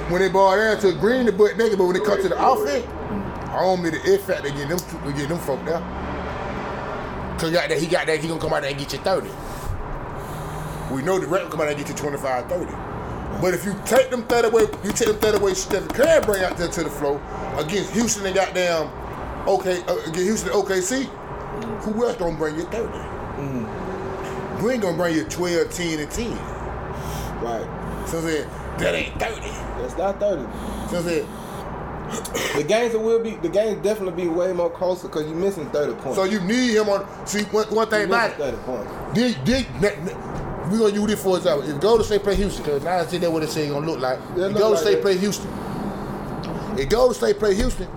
when 0.10 0.22
they 0.22 0.30
ball 0.30 0.56
down 0.56 0.80
to 0.80 0.94
Green, 0.94 1.26
the 1.26 1.32
butt 1.32 1.52
nigga, 1.54 1.78
but 1.78 1.86
when 1.86 1.96
it 1.96 2.04
comes 2.04 2.24
to 2.24 2.30
the 2.30 2.38
offense, 2.40 2.86
I 3.50 3.62
don't 3.62 3.82
mean 3.82 3.94
the 3.94 4.14
if 4.14 4.24
fact 4.24 4.44
they 4.44 4.52
get 4.52 4.70
them 4.70 4.80
they 5.06 5.14
get 5.18 5.30
them 5.30 5.40
folk 5.40 5.64
there. 5.66 5.80
Cause 7.40 7.50
he 7.50 7.52
got 7.52 7.70
that, 7.70 7.78
he 7.80 7.88
got 7.88 8.08
that, 8.08 8.20
he 8.20 8.28
gonna 8.28 8.40
come 8.40 8.54
out 8.54 8.62
there 8.62 8.72
and 8.72 8.80
get 8.80 8.94
you 8.94 9.00
30. 9.00 9.30
We 10.94 11.02
know 11.02 11.20
the 11.20 11.28
rep 11.28 11.50
come 11.50 11.62
out 11.62 11.66
there 11.66 11.70
and 11.70 11.78
get 11.78 11.90
you 11.90 11.96
25, 11.96 12.50
30. 12.50 12.72
But 13.42 13.54
if 13.54 13.64
you 13.66 13.76
take 13.86 14.10
them 14.10 14.24
30 14.24 14.48
away, 14.48 14.62
you 14.84 14.92
take 14.92 15.08
them 15.08 15.18
30 15.18 15.38
away, 15.38 15.54
Stephen 15.54 15.88
Curry 15.90 16.22
bring 16.26 16.44
out 16.44 16.58
there 16.58 16.68
to 16.68 16.84
the 16.84 16.90
floor 16.90 17.22
against 17.58 17.92
Houston 17.94 18.26
and 18.26 18.36
goddamn 18.36 18.88
okay 19.48 19.82
uh, 19.84 19.98
against 20.00 20.20
Houston 20.20 20.52
OKC, 20.52 21.06
who 21.84 22.06
else 22.06 22.18
gonna 22.18 22.38
bring 22.38 22.56
you 22.56 22.64
30? 22.64 23.79
Green 24.60 24.80
gonna 24.82 24.98
bring 24.98 25.16
you 25.16 25.24
12, 25.24 25.72
10, 25.72 26.00
and 26.00 26.12
10. 26.12 26.32
Right. 27.42 28.08
So 28.08 28.20
I 28.20 28.22
said, 28.22 28.50
that 28.80 28.96
ain't 28.96 29.20
30. 29.20 29.42
That's 29.82 29.98
not 29.98 30.20
thirty. 30.20 30.44
So 30.90 31.00
I 31.00 31.02
said, 31.02 32.56
The 32.58 32.64
games 32.64 32.94
will 32.96 33.20
be 33.24 33.36
the 33.36 33.50
games 33.50 33.82
definitely 33.84 34.24
be 34.24 34.30
way 34.30 34.52
more 34.54 34.70
closer 34.70 35.08
because 35.08 35.28
you 35.28 35.36
missing 35.36 35.70
thirty 35.70 35.94
points. 35.94 36.18
so 36.18 36.24
you 36.24 36.40
need 36.42 36.76
him 36.76 36.90
on. 36.90 37.06
See, 37.28 37.44
one, 37.44 37.66
one 37.68 37.88
thing 37.90 38.06
about 38.06 38.32
missing 38.38 38.46
thirty 38.46 38.58
points. 38.64 38.92
Did, 39.14 39.44
did, 39.46 39.66
we 40.72 40.78
gonna 40.80 40.94
use 40.94 41.08
this 41.08 41.24
for 41.24 41.38
example. 41.38 41.70
If 41.70 41.80
Golden 41.80 42.06
State 42.06 42.24
play 42.24 42.36
Houston, 42.36 42.64
because 42.64 42.84
now 42.84 42.98
I 42.98 43.06
see 43.06 43.18
that 43.20 43.32
what 43.32 43.44
it's 43.44 43.54
saying 43.54 43.72
gonna 43.72 43.86
look 43.86 44.00
like. 44.00 44.20
Yeah, 44.36 44.48
if 44.48 44.54
Golden 44.58 44.72
like 44.72 44.80
State 44.80 44.96
that. 44.96 45.02
play 45.02 45.18
Houston, 45.18 45.50
if 46.80 46.90
Golden 46.90 47.16
State 47.16 47.40
play 47.40 47.56
Houston, 47.56 47.88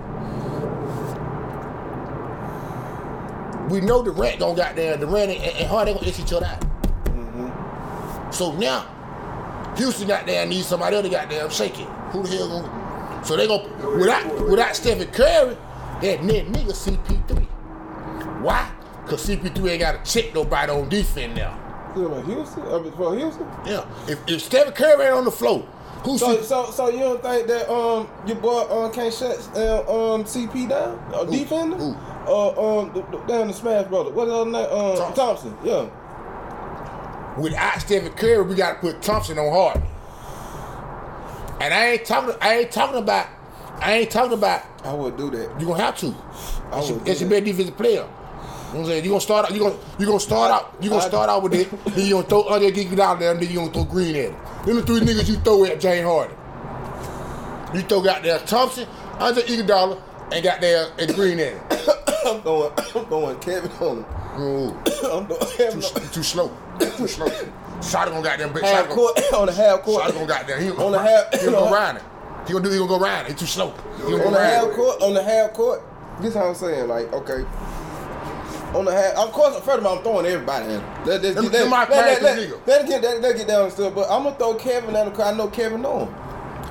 we 3.72 3.80
know 3.80 4.02
the 4.02 4.12
Durant 4.12 4.38
gonna 4.38 4.54
got 4.54 4.76
there. 4.76 4.98
Durant 4.98 5.30
and, 5.30 5.42
and 5.42 5.66
Harden 5.66 5.94
gonna 5.94 6.06
itch 6.06 6.20
each 6.20 6.32
other 6.34 6.44
out. 6.44 6.60
Mm-hmm. 6.60 8.30
So 8.30 8.52
now, 8.52 9.74
Houston 9.78 10.06
got 10.06 10.26
there 10.26 10.46
need 10.46 10.62
somebody 10.64 10.94
else 10.94 11.06
to 11.06 11.10
got 11.10 11.30
there 11.30 11.50
shake 11.50 11.80
it. 11.80 11.88
Who 12.12 12.22
the 12.22 12.36
hell 12.36 12.48
gonna? 12.48 13.24
So 13.24 13.34
they 13.34 13.46
gonna 13.46 13.96
without 13.96 14.50
without 14.50 14.76
Stephen 14.76 15.08
Curry, 15.08 15.56
that 16.02 16.22
net 16.22 16.46
nigga 16.48 16.72
CP3. 16.72 18.42
Why? 18.42 18.70
Cause 19.06 19.26
CP3 19.26 19.70
ain't 19.70 19.80
gotta 19.80 20.02
check 20.04 20.34
nobody 20.34 20.70
on 20.70 20.90
defense 20.90 21.34
now. 21.34 21.58
Houston, 21.94 22.92
for 22.92 23.16
Houston. 23.16 23.46
Yeah. 23.66 23.86
If, 24.06 24.18
if 24.28 24.42
Stephen 24.42 24.72
Curry 24.72 25.06
ain't 25.06 25.14
on 25.14 25.24
the 25.24 25.30
floor, 25.30 25.60
who's 26.04 26.20
So, 26.20 26.36
C- 26.36 26.44
so, 26.44 26.70
so 26.70 26.88
you 26.90 27.00
don't 27.00 27.22
think 27.22 27.46
that 27.46 27.70
um 27.72 28.08
your 28.26 28.36
boy 28.36 28.62
um 28.70 28.92
can't 28.92 29.12
shut 29.12 29.38
uh, 29.56 29.80
um 29.80 30.24
CP 30.24 30.68
down 30.68 30.98
or 31.14 31.26
defender? 31.26 31.76
Who? 31.76 31.96
Uh, 32.26 32.80
um, 32.80 32.92
the, 32.92 33.02
the, 33.02 33.18
down 33.24 33.48
the 33.48 33.52
Smash 33.52 33.88
Brother. 33.88 34.10
What 34.10 34.28
is 34.28 34.34
his 34.34 34.46
name? 34.46 34.54
Um, 34.54 34.96
Thompson. 35.14 35.14
Thompson. 35.14 35.58
Yeah. 35.64 37.36
without 37.36 37.80
Stephen 37.80 38.12
Curry, 38.12 38.42
we 38.42 38.54
gotta 38.54 38.78
put 38.78 39.02
Thompson 39.02 39.38
on 39.38 39.52
Harden. 39.52 39.82
And 41.60 41.72
I 41.72 41.90
ain't 41.92 42.04
talking. 42.04 42.34
I 42.40 42.58
ain't 42.58 42.72
talking 42.72 42.98
about. 42.98 43.28
I 43.80 43.94
ain't 43.94 44.10
talking 44.10 44.32
about. 44.32 44.62
I 44.84 44.92
would 44.92 45.16
do 45.16 45.30
that. 45.30 45.60
You 45.60 45.66
gonna 45.66 45.82
have 45.82 45.96
to. 45.98 46.08
I 46.08 46.76
That's 46.76 46.88
your, 46.88 46.98
would 46.98 47.04
do 47.04 47.12
your 47.12 47.30
best 47.30 47.44
defensive 47.44 47.76
player. 47.76 47.92
You 47.92 47.98
know 47.98 48.04
what 48.04 48.78
I'm 48.78 48.86
saying? 48.86 49.04
You 49.04 49.10
gonna 49.10 49.20
start 49.20 49.44
out. 49.46 49.52
You 49.52 49.60
gonna 49.60 49.76
you 49.98 50.06
gonna 50.06 50.20
start 50.20 50.50
out. 50.50 50.74
You 50.80 50.90
gonna 50.90 51.02
start 51.02 51.28
out 51.28 51.42
with 51.42 51.54
it. 51.54 51.70
then 51.84 52.06
you 52.06 52.14
gonna 52.14 52.26
throw 52.26 52.42
Andre 52.48 52.70
Geek 52.70 52.98
out 52.98 53.20
there, 53.20 53.32
and 53.32 53.40
then 53.40 53.50
you 53.50 53.56
gonna 53.56 53.72
throw 53.72 53.84
Green 53.84 54.16
at 54.16 54.30
him. 54.30 54.36
Them 54.64 54.76
the 54.76 54.82
three 54.82 55.00
niggas 55.00 55.28
you 55.28 55.36
throw 55.36 55.64
at 55.64 55.78
James 55.78 56.06
Harden. 56.06 56.36
You 57.74 57.82
throw 57.82 58.02
got 58.02 58.22
there 58.22 58.38
Thompson, 58.40 58.88
Andre 59.20 59.42
Iguodala, 59.42 60.00
and 60.32 60.42
got 60.42 60.60
there 60.60 60.90
and 60.98 61.14
Green 61.14 61.38
at 61.38 61.52
him. 61.52 61.96
I'm 62.24 62.40
going. 62.42 62.72
I'm 62.94 63.08
going 63.08 63.38
Kevin 63.40 63.70
on 63.72 63.96
him. 63.98 64.04
Oh. 64.08 64.82
I'm 65.12 65.26
going 65.26 65.56
Kevin 65.56 65.80
too, 65.80 66.00
on 66.00 66.08
too 66.10 66.22
slow. 66.22 66.56
Too 66.78 67.08
slow. 67.08 67.28
Shot 67.82 68.08
gonna 68.08 68.22
got 68.22 68.38
them. 68.38 68.54
half 68.54 68.88
court 68.88 69.20
on 69.34 69.46
the 69.46 69.52
half 69.52 69.82
court. 69.82 70.04
Shot 70.04 70.14
gonna 70.14 70.44
there. 70.46 70.60
He, 70.60 70.70
On 70.70 70.92
the 70.92 70.98
half- 70.98 71.32
He 71.32 71.46
gonna 71.46 71.56
go 71.56 71.72
round 71.72 71.98
it. 71.98 72.04
He 72.46 72.52
gonna 72.52 72.64
do. 72.64 72.70
He 72.70 72.78
gonna 72.78 72.88
go 72.88 72.98
round 73.00 73.28
it. 73.28 73.38
Too 73.38 73.46
slow. 73.46 73.74
He 73.96 74.02
gonna 74.02 74.18
go 74.18 74.26
on 74.28 74.32
the 74.32 74.40
half 74.44 74.64
it. 74.64 74.74
court, 74.74 75.02
on 75.02 75.14
the 75.14 75.22
half 75.22 75.52
court. 75.52 75.82
This 76.20 76.34
how 76.34 76.48
I'm 76.48 76.54
saying, 76.54 76.88
like, 76.88 77.12
okay. 77.12 77.44
On 78.74 78.84
the 78.84 78.92
half, 78.92 79.16
of 79.16 79.32
course, 79.32 79.54
first 79.56 79.78
of 79.78 79.86
all, 79.86 79.98
I'm 79.98 80.02
throwing 80.02 80.24
everybody 80.24 80.66
him. 80.66 80.82
Let, 81.04 81.22
let, 81.22 81.34
let, 81.34 81.52
them 81.52 81.68
my 81.70 81.80
let, 81.80 81.90
let, 81.90 82.22
let, 82.22 82.38
nigga. 82.38 82.66
let, 82.66 82.86
get, 82.86 83.02
let, 83.02 83.20
let 83.20 83.36
get 83.36 83.46
down 83.48 83.70
still, 83.70 83.90
but 83.90 84.10
I'm 84.10 84.22
gonna 84.22 84.36
throw 84.36 84.54
Kevin 84.54 84.96
at 84.96 85.06
him 85.06 85.12
because 85.12 85.32
I 85.32 85.36
know 85.36 85.48
Kevin 85.48 85.82
know 85.82 86.06
him. 86.06 86.14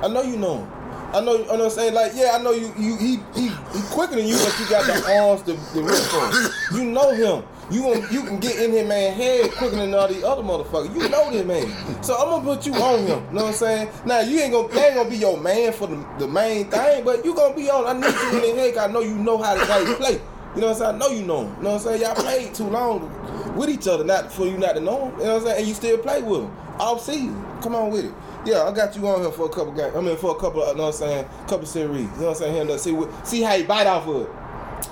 I 0.02 0.08
know 0.08 0.22
you 0.22 0.36
know 0.36 0.58
him. 0.64 0.81
I 1.14 1.20
know, 1.20 1.36
you 1.36 1.44
know 1.44 1.52
what 1.52 1.60
I'm 1.60 1.70
saying? 1.70 1.94
Like, 1.94 2.12
yeah, 2.14 2.32
I 2.34 2.42
know 2.42 2.52
you, 2.52 2.72
you 2.78 2.96
he, 2.96 3.16
he, 3.34 3.48
he 3.48 3.82
quicker 3.90 4.16
than 4.16 4.26
you, 4.26 4.36
but 4.36 4.58
you 4.58 4.66
got 4.68 4.86
the 4.86 5.20
arms 5.20 5.42
to, 5.42 5.52
to 5.74 5.82
reach. 5.82 6.52
You 6.72 6.90
know 6.90 7.10
him. 7.10 7.44
You 7.70 7.94
you 8.10 8.22
can 8.24 8.38
get 8.38 8.58
in 8.58 8.72
his 8.72 8.86
man 8.86 9.14
head 9.14 9.50
quicker 9.52 9.76
than 9.76 9.94
all 9.94 10.08
the 10.08 10.26
other 10.26 10.42
motherfuckers. 10.42 10.94
You 10.94 11.08
know 11.08 11.30
this 11.30 11.46
man. 11.46 12.02
So 12.02 12.14
I'm 12.16 12.28
gonna 12.30 12.44
put 12.44 12.66
you 12.66 12.74
on 12.74 13.00
him. 13.00 13.08
You 13.08 13.14
know 13.14 13.44
what 13.44 13.44
I'm 13.46 13.52
saying? 13.52 13.88
Now 14.04 14.20
you 14.20 14.40
ain't 14.40 14.52
gonna, 14.52 14.78
ain't 14.78 14.94
gonna 14.94 15.08
be 15.08 15.16
your 15.16 15.38
man 15.38 15.72
for 15.72 15.86
the, 15.86 16.04
the 16.18 16.28
main 16.28 16.70
thing, 16.70 17.04
but 17.04 17.24
you 17.24 17.34
gonna 17.34 17.54
be 17.54 17.70
on. 17.70 17.86
I 17.86 17.92
need 17.94 18.14
you 18.14 18.48
in 18.48 18.56
the 18.56 18.62
head 18.62 18.76
I 18.78 18.86
know 18.92 19.00
you 19.00 19.14
know 19.14 19.38
how 19.38 19.54
to, 19.54 19.88
you 19.88 19.94
play. 19.96 20.20
You 20.54 20.60
know 20.60 20.68
what 20.68 20.72
I'm 20.72 20.78
saying? 20.78 20.94
I 20.94 20.98
know 20.98 21.08
you 21.08 21.24
know 21.24 21.44
him. 21.44 21.56
You 21.56 21.62
know 21.62 21.70
what 21.70 21.86
I'm 21.86 21.98
saying? 21.98 22.02
Y'all 22.02 22.14
played 22.14 22.54
too 22.54 22.68
long 22.68 23.56
with 23.56 23.70
each 23.70 23.86
other, 23.86 24.04
not 24.04 24.30
for 24.30 24.46
you 24.46 24.58
not 24.58 24.74
to 24.74 24.80
know 24.80 25.06
him. 25.06 25.18
You 25.18 25.24
know 25.24 25.34
what 25.34 25.40
I'm 25.42 25.46
saying? 25.46 25.58
And 25.58 25.66
you 25.68 25.74
still 25.74 25.98
play 25.98 26.22
with 26.22 26.42
him. 26.42 26.56
Off 26.78 27.02
season. 27.02 27.42
Come 27.62 27.74
on 27.74 27.90
with 27.90 28.06
it. 28.06 28.12
Yeah, 28.44 28.64
I 28.64 28.72
got 28.72 28.96
you 28.96 29.06
on 29.06 29.20
here 29.20 29.30
for 29.30 29.46
a 29.46 29.48
couple 29.48 29.72
games. 29.72 29.94
I 29.94 30.00
mean, 30.00 30.16
for 30.16 30.32
a 30.36 30.40
couple, 30.40 30.66
you 30.66 30.74
know 30.74 30.84
what 30.84 30.86
I'm 30.88 30.92
saying? 30.92 31.24
Couple 31.46 31.64
series. 31.66 32.00
You 32.00 32.06
know 32.06 32.26
what 32.28 32.28
I'm 32.30 32.34
saying? 32.34 32.66
Here, 32.66 32.78
see, 32.78 32.92
what- 32.92 33.26
see 33.26 33.42
how 33.42 33.54
you 33.54 33.64
bite 33.64 33.86
off 33.86 34.06
of 34.08 34.22
it. 34.22 34.28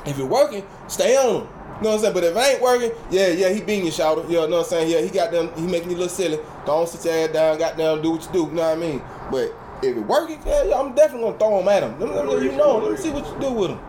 If 0.07 0.19
it 0.19 0.25
working, 0.25 0.65
stay 0.87 1.17
on 1.17 1.43
him. 1.43 1.49
You 1.81 1.85
know 1.85 1.91
what 1.91 1.95
I'm 1.95 1.99
saying? 2.01 2.15
But 2.15 2.25
if 2.25 2.37
it 2.37 2.39
ain't 2.39 2.63
working, 2.63 2.93
yeah, 3.11 3.29
yeah, 3.29 3.49
he 3.49 3.61
being 3.61 3.83
your 3.83 3.93
shouter. 3.93 4.23
You 4.29 4.35
know 4.35 4.49
what 4.49 4.59
I'm 4.59 4.65
saying? 4.65 4.91
Yeah, 4.91 5.01
he 5.01 5.09
got 5.09 5.33
them, 5.33 5.51
he 5.57 5.63
making 5.63 5.91
you 5.91 5.97
look 5.97 6.11
silly. 6.11 6.39
Don't 6.65 6.89
sit 6.89 7.05
your 7.05 7.15
ass 7.15 7.33
down, 7.33 7.59
got 7.59 7.77
down, 7.77 8.03
do 8.03 8.13
what 8.13 8.23
you 8.25 8.33
do. 8.33 8.39
You 8.41 8.53
know 8.53 8.63
what 8.63 8.77
I 8.77 8.81
mean? 8.81 9.03
But 9.31 9.53
if 9.83 9.97
it 9.97 10.01
working, 10.01 10.41
yeah, 10.47 10.65
yeah, 10.65 10.79
I'm 10.79 10.95
definitely 10.95 11.25
gonna 11.25 11.39
throw 11.39 11.61
him 11.61 11.69
at 11.69 11.83
him. 11.83 11.99
Let 11.99 12.09
me, 12.09 12.15
let 12.15 12.41
me, 12.41 12.45
you 12.51 12.57
know, 12.57 12.77
let 12.79 12.93
me 12.93 12.99
see 12.99 13.11
what 13.11 13.27
you 13.27 13.41
do 13.41 13.53
with 13.53 13.71
him. 13.71 13.81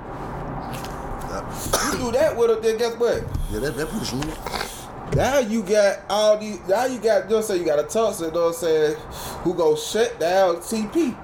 You 1.91 1.97
do 2.05 2.11
that 2.13 2.35
with 2.35 2.49
him, 2.51 2.61
then 2.61 2.77
guess 2.77 2.95
what? 2.95 3.23
Yeah, 3.51 3.59
that, 3.59 3.75
that 3.75 3.87
pretty 3.89 4.05
smooth. 4.05 4.37
Now 5.15 5.39
you 5.39 5.61
got 5.61 5.99
all 6.09 6.37
these. 6.37 6.59
Now 6.69 6.85
you 6.85 6.97
got. 6.99 7.27
Don't 7.27 7.43
say 7.43 7.57
you 7.57 7.65
got 7.65 7.79
a 7.79 7.83
Thompson. 7.83 8.33
I'm 8.33 8.53
say 8.53 8.95
who 9.43 9.53
go 9.53 9.75
shut 9.75 10.19
down 10.19 10.57
CP. 10.57 11.15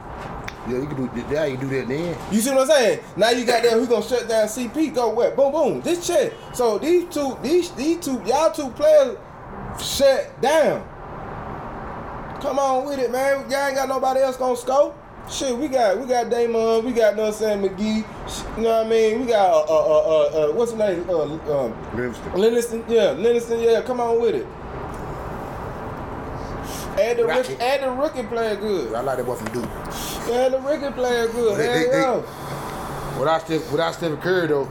Yeah, 0.68 0.80
you 0.80 0.88
can 0.88 1.08
do 1.08 1.24
that. 1.34 1.50
You 1.50 1.58
can 1.58 1.70
do 1.70 1.80
that 1.80 1.88
then. 1.88 2.18
You 2.32 2.42
see 2.42 2.52
what 2.52 2.62
I'm 2.62 2.68
saying? 2.68 3.00
Now 3.16 3.30
you 3.30 3.46
got 3.46 3.64
them 3.64 3.80
who 3.80 3.88
gonna 3.88 4.04
shut 4.06 4.28
down 4.28 4.48
CP. 4.48 4.94
Go 4.94 5.10
what? 5.10 5.36
Boom, 5.36 5.52
boom. 5.52 5.82
This 5.82 6.06
shit. 6.06 6.34
So 6.54 6.78
these 6.78 7.06
two, 7.14 7.38
these 7.42 7.72
these 7.72 8.04
two, 8.04 8.22
y'all 8.26 8.52
two 8.52 8.70
players 8.72 9.18
shut 9.82 10.42
down. 10.42 10.86
Come 12.42 12.60
on 12.60 12.86
with 12.86 13.00
it, 13.00 13.12
man. 13.12 13.50
Y'all 13.50 13.68
ain't 13.68 13.76
got 13.76 13.88
nobody 13.88 14.20
else 14.20 14.38
gonna 14.38 14.58
score. 14.58 14.94
Shit, 15.30 15.58
we 15.58 15.68
got 15.68 16.00
we 16.00 16.06
got 16.06 16.28
Draymond, 16.28 16.84
we 16.84 16.94
got 16.94 17.16
you 17.16 17.24
know 17.24 17.32
saying 17.32 17.62
McGee. 17.62 18.06
You 18.58 18.64
know 18.64 18.78
what 18.78 18.86
I 18.86 18.90
mean? 18.90 19.22
We 19.22 19.26
got 19.28 19.52
uh 19.52 19.62
uh 19.62 20.00
uh, 20.00 20.50
uh 20.50 20.54
what's 20.54 20.72
his 20.72 20.80
name? 20.80 21.06
Uh, 21.10 21.24
um, 21.24 21.96
Livingston. 21.96 22.34
Livingston, 22.34 22.84
yeah, 22.88 23.12
Livingston, 23.12 23.60
yeah. 23.60 23.82
Come 23.82 24.00
on 24.00 24.22
with 24.22 24.36
it. 24.36 24.48
And 27.00 27.20
the 27.20 27.58
and 27.62 27.84
the 27.84 27.92
rookie 27.92 28.24
player 28.24 28.56
good. 28.56 28.94
I 28.96 29.02
like 29.02 29.18
that 29.18 29.26
boy 29.26 29.36
from 29.36 29.54
Duke. 29.54 29.70
And 30.32 30.54
the 30.54 30.60
rookie 30.60 30.92
player 30.94 31.28
good. 31.28 31.58
They- 31.58 31.68
they- 31.68 31.90
they- 31.92 32.02
yeah. 32.02 33.20
Without 33.20 33.42
Steph, 33.46 33.72
without 33.72 33.94
Stephen 33.96 34.18
Curry 34.18 34.48
though, 34.48 34.68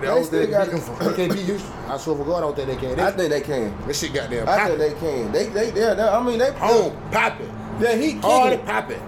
they 0.00 0.06
don't 0.06 0.24
still 0.24 0.46
got 0.50 0.70
they. 0.70 0.78
They 0.78 1.14
can't 1.16 1.32
beat 1.32 1.44
Houston. 1.46 1.72
I 1.88 1.96
swear 1.98 2.16
for 2.16 2.24
God, 2.24 2.36
I 2.36 2.40
don't 2.40 2.56
think 2.56 2.68
they 2.68 2.76
can. 2.76 2.96
They, 2.96 3.02
I 3.02 3.10
think 3.10 3.30
they 3.30 3.40
can. 3.40 3.86
that 3.86 3.96
shit 3.96 4.14
got 4.14 4.30
them 4.30 4.48
I 4.48 4.66
think 4.68 4.78
they 4.78 4.92
can. 4.94 5.32
They 5.32 5.46
they 5.46 5.70
they. 5.70 5.94
they 5.94 6.02
I 6.02 6.22
mean 6.22 6.38
they 6.38 6.52
Home 6.52 6.96
popping. 7.10 7.52
Yeah, 7.80 7.96
he 7.96 8.12
Hard 8.12 8.52
kicking. 8.52 8.66
popping. 8.66 9.02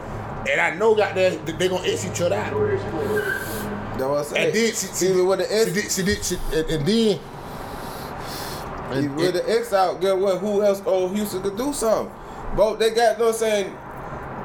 And 0.51 0.61
I 0.61 0.75
know 0.75 0.95
got 0.95 1.15
that 1.15 1.47
they 1.47 1.69
gonna 1.69 1.87
X 1.87 2.05
each 2.05 2.21
other 2.21 2.35
out. 2.37 2.53
I 2.55 4.23
say. 4.25 4.47
And 4.47 4.55
then 4.55 4.75
she, 4.75 4.87
she, 5.07 5.13
with 5.23 5.39
the 5.39 5.47
she, 5.47 5.55
X, 5.55 5.73
did, 5.73 5.93
she 5.93 6.03
did, 6.03 6.25
she, 6.25 6.37
and 6.59 6.87
then 6.87 7.21
even 8.99 9.15
with 9.17 9.35
the 9.35 9.59
X 9.59 9.73
out, 9.73 10.01
get 10.01 10.17
what? 10.17 10.39
Who 10.39 10.63
else? 10.63 10.83
Oh, 10.87 11.09
Houston 11.09 11.43
could 11.43 11.57
do 11.57 11.73
something. 11.73 12.15
Both 12.57 12.79
they 12.79 12.91
got. 12.91 13.15
You 13.15 13.19
know 13.19 13.27
what 13.27 13.35
I'm 13.35 13.39
saying? 13.39 13.77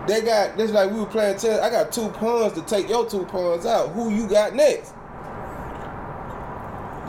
They 0.07 0.21
got 0.21 0.57
this 0.57 0.71
like 0.71 0.89
we 0.91 0.99
were 0.99 1.05
playing 1.05 1.37
chess. 1.37 1.59
I 1.59 1.69
got 1.69 1.91
two 1.91 2.07
pawns 2.09 2.53
to 2.53 2.61
take 2.61 2.87
your 2.87 3.09
two 3.09 3.25
pawns 3.25 3.65
out. 3.65 3.89
Who 3.89 4.09
you 4.09 4.27
got 4.27 4.55
next? 4.55 4.93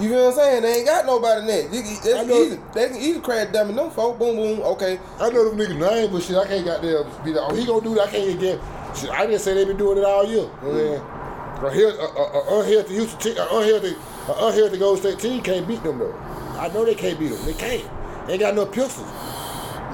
You 0.00 0.10
feel 0.10 0.26
what 0.26 0.34
I'm 0.34 0.34
saying? 0.34 0.62
They 0.62 0.74
ain't 0.76 0.86
got 0.86 1.06
nobody 1.06 1.46
next. 1.46 2.06
You, 2.06 2.14
know. 2.14 2.42
easy. 2.42 2.60
They 2.72 2.88
can 2.88 2.96
easily 2.96 3.20
crash 3.20 3.52
dumb 3.52 3.70
and 3.70 3.78
them 3.78 3.90
folk. 3.90 4.18
Boom, 4.18 4.36
boom. 4.36 4.60
Okay. 4.60 4.98
I 5.18 5.30
know 5.30 5.50
them 5.50 5.58
niggas 5.58 5.78
name, 5.78 6.12
but 6.12 6.22
shit, 6.22 6.36
I 6.36 6.46
can't 6.46 6.64
got 6.64 6.82
them 6.82 7.06
be 7.24 7.32
like, 7.32 7.50
oh, 7.50 7.54
he 7.54 7.66
gonna 7.66 7.82
do 7.82 7.94
that. 7.96 8.08
I 8.08 8.10
can't 8.10 8.40
get. 8.40 8.60
Shit, 8.96 9.10
I 9.10 9.26
didn't 9.26 9.40
say 9.40 9.54
they 9.54 9.64
been 9.64 9.76
doing 9.76 9.98
it 9.98 10.04
all 10.04 10.24
year. 10.24 10.36
You 10.36 10.42
know 10.42 10.50
what 10.50 10.70
I'm 10.70 10.76
saying? 10.76 11.00
Mm-hmm. 11.00 11.66
A 11.66 11.70
healthy, 11.70 11.98
a, 11.98 12.04
a, 12.04 12.22
a 12.22 12.60
unhealthy 12.60 12.94
Houston 12.94 13.18
team, 13.18 13.36
a 13.38 13.42
unhealthy, 13.42 13.96
a 14.28 14.46
unhealthy 14.46 14.78
Golden 14.78 15.02
State 15.02 15.18
team 15.18 15.42
can't 15.42 15.66
beat 15.66 15.82
them 15.82 15.98
though. 15.98 16.14
I 16.58 16.68
know 16.68 16.84
they 16.84 16.94
can't 16.94 17.18
beat 17.18 17.28
them. 17.28 17.44
They 17.46 17.54
can't. 17.54 18.26
They 18.26 18.32
ain't 18.34 18.40
got 18.40 18.54
no 18.54 18.66
pistols. 18.66 19.08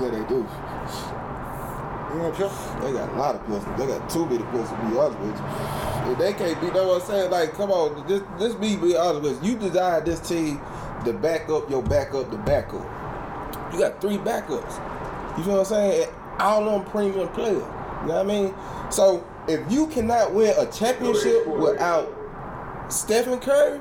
Yeah, 0.00 0.09
they 0.11 0.27
do. 0.29 0.46
You 2.14 2.20
know 2.22 2.31
pistols? 2.31 2.83
They 2.83 2.92
got 2.92 3.09
a 3.11 3.16
lot 3.18 3.35
of 3.35 3.46
pistols. 3.46 3.79
They 3.79 3.87
got 3.87 4.09
too 4.09 4.27
many 4.27 4.42
pistols. 4.44 4.70
To 4.70 4.90
be 4.90 4.98
honest 4.98 5.20
with 5.20 5.38
you, 5.38 6.12
if 6.12 6.18
they 6.18 6.33
can't 6.33 6.61
beat, 6.61 6.72
that's 6.72 6.87
what 6.87 7.03
I'm 7.03 7.07
saying. 7.07 7.31
Like, 7.31 7.53
come 7.55 7.70
on, 7.70 8.07
this 8.07 8.22
this 8.38 8.55
be 8.55 8.77
be 8.77 8.96
honest 8.96 9.22
with 9.22 9.44
you. 9.44 9.53
You 9.53 9.59
designed 9.59 10.07
this 10.07 10.20
team 10.20 10.61
to 11.05 11.12
back 11.12 11.48
up 11.50 11.68
your 11.68 11.83
backup, 11.83 12.31
the 12.31 12.38
backup. 12.38 12.85
You 13.72 13.79
got 13.79 14.00
three 14.00 14.18
backups. 14.18 14.81
You 15.37 15.44
feel 15.44 15.55
what 15.55 15.59
I'm 15.61 15.64
saying? 15.66 16.03
And 16.05 16.12
All 16.40 16.64
them 16.64 16.85
premium 16.90 17.29
players. 17.29 17.57
You 17.57 18.09
know 18.09 18.14
what 18.14 18.16
I 18.16 18.22
mean? 18.24 18.55
So 18.90 19.27
if 19.48 19.70
you 19.70 19.87
cannot 19.88 20.33
win 20.33 20.55
a 20.57 20.70
championship 20.70 21.46
without 21.46 22.12
Stephen 22.88 23.38
Curry, 23.40 23.81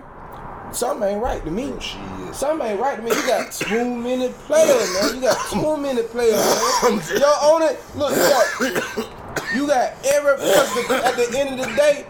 something 0.75 1.07
ain't 1.07 1.21
right 1.21 1.43
to 1.43 1.51
me. 1.51 1.71
Oh, 1.75 1.79
shit. 1.79 2.35
Something 2.35 2.67
ain't 2.67 2.79
right 2.79 2.97
to 2.97 3.01
me. 3.01 3.09
You 3.09 3.27
got 3.27 3.51
too 3.51 3.95
many 3.95 4.29
players, 4.29 4.93
man. 4.93 5.15
You 5.15 5.21
got 5.21 5.49
too 5.51 5.77
many 5.77 6.03
players, 6.03 6.35
man. 6.83 7.01
Yo, 7.19 7.27
on 7.27 7.61
it. 7.63 7.79
Look, 7.95 8.11
you 8.11 8.73
got, 8.73 9.55
you 9.55 9.67
got 9.67 9.93
every. 10.05 10.31
At 10.33 11.15
the 11.15 11.35
end 11.37 11.59
of 11.59 11.65
the 11.67 11.75
day, 11.75 12.05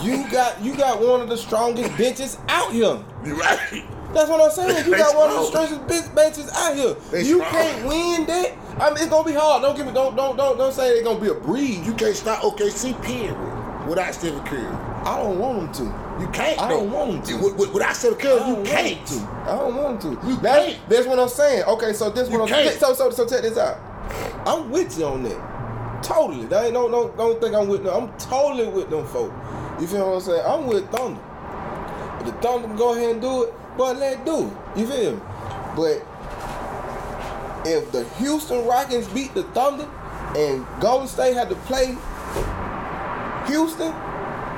you 0.00 0.30
got 0.30 0.62
you 0.62 0.76
got 0.76 1.00
one 1.00 1.20
of 1.20 1.28
the 1.28 1.36
strongest 1.36 1.96
benches 1.96 2.38
out 2.48 2.72
here. 2.72 3.02
You 3.24 3.40
right. 3.40 3.84
That's 4.12 4.28
what 4.28 4.42
I'm 4.42 4.50
saying. 4.50 4.84
You 4.84 4.92
They 4.92 4.98
got 4.98 5.16
one 5.16 5.30
of 5.30 5.36
the 5.36 5.46
strongest 5.46 5.86
big 5.86 6.14
benches 6.14 6.50
out 6.52 6.76
here. 6.76 6.94
They 7.10 7.22
you 7.22 7.38
strong. 7.38 7.50
can't 7.50 7.86
win 7.86 8.26
that. 8.26 8.52
I 8.78 8.88
mean, 8.88 8.98
it's 8.98 9.06
gonna 9.06 9.26
be 9.26 9.32
hard. 9.34 9.62
Don't 9.62 9.76
give 9.76 9.86
me. 9.86 9.92
Don't 9.92 10.16
don't 10.16 10.36
don't 10.36 10.58
don't 10.58 10.72
say 10.72 10.90
it's 10.90 11.02
gonna 11.06 11.20
be 11.20 11.28
a 11.28 11.34
breeze. 11.34 11.86
You 11.86 11.94
can't 11.94 12.16
stop 12.16 12.42
OKC 12.42 13.00
period 13.02 13.51
without 13.88 14.14
Stephen 14.14 14.42
Curry. 14.44 14.66
I 15.04 15.16
don't 15.22 15.38
want 15.38 15.74
them 15.74 15.86
to. 15.86 16.22
You 16.22 16.28
can't. 16.32 16.60
I 16.60 16.68
don't 16.68 16.90
want 16.90 17.10
him 17.10 17.22
to. 17.22 17.44
With- 17.44 17.56
with- 17.56 17.72
Without 17.74 17.96
Stephen 17.96 18.18
I 18.18 18.20
Curry, 18.22 18.50
you 18.50 18.62
can't. 18.64 19.06
to. 19.06 19.14
I 19.46 19.56
don't 19.58 19.76
want 19.76 20.00
to. 20.02 20.08
You 20.26 20.36
That's, 20.36 20.66
can't. 20.74 20.88
that's 20.88 21.06
what 21.06 21.18
I'm 21.18 21.28
saying. 21.28 21.64
Okay, 21.64 21.92
so 21.92 22.10
this 22.10 22.28
one. 22.28 22.46
So 22.48 22.94
so 22.94 23.10
so 23.10 23.26
check 23.26 23.42
this 23.42 23.58
out. 23.58 23.78
I'm 24.46 24.70
with 24.70 24.98
you 24.98 25.06
on 25.06 25.22
that. 25.24 26.02
Totally. 26.04 26.46
That 26.46 26.64
ain't 26.64 26.74
no 26.74 26.88
no 26.88 27.08
don't 27.10 27.40
think 27.40 27.54
I'm 27.54 27.68
with 27.68 27.84
them. 27.84 27.94
I'm 27.94 28.18
totally 28.18 28.68
with 28.68 28.90
them 28.90 29.06
folk. 29.06 29.32
You 29.80 29.86
feel 29.86 30.06
what 30.08 30.14
I'm 30.16 30.20
saying? 30.20 30.42
I'm 30.46 30.66
with 30.66 30.88
Thunder. 30.90 31.20
If 32.20 32.26
the 32.26 32.32
Thunder 32.42 32.68
can 32.68 32.76
go 32.76 32.94
ahead 32.94 33.10
and 33.12 33.20
do 33.20 33.44
it, 33.44 33.54
but 33.76 33.96
let 33.98 34.18
it 34.20 34.24
do 34.24 34.46
it. 34.48 34.78
You 34.78 34.86
feel 34.86 35.12
me? 35.16 35.20
But 35.74 36.04
if 37.64 37.90
the 37.92 38.04
Houston 38.18 38.64
Rockets 38.66 39.06
beat 39.08 39.34
the 39.34 39.44
Thunder 39.44 39.88
and 40.36 40.66
Golden 40.80 41.06
State 41.08 41.34
had 41.34 41.48
to 41.48 41.54
play 41.56 41.96
Houston, 43.46 43.92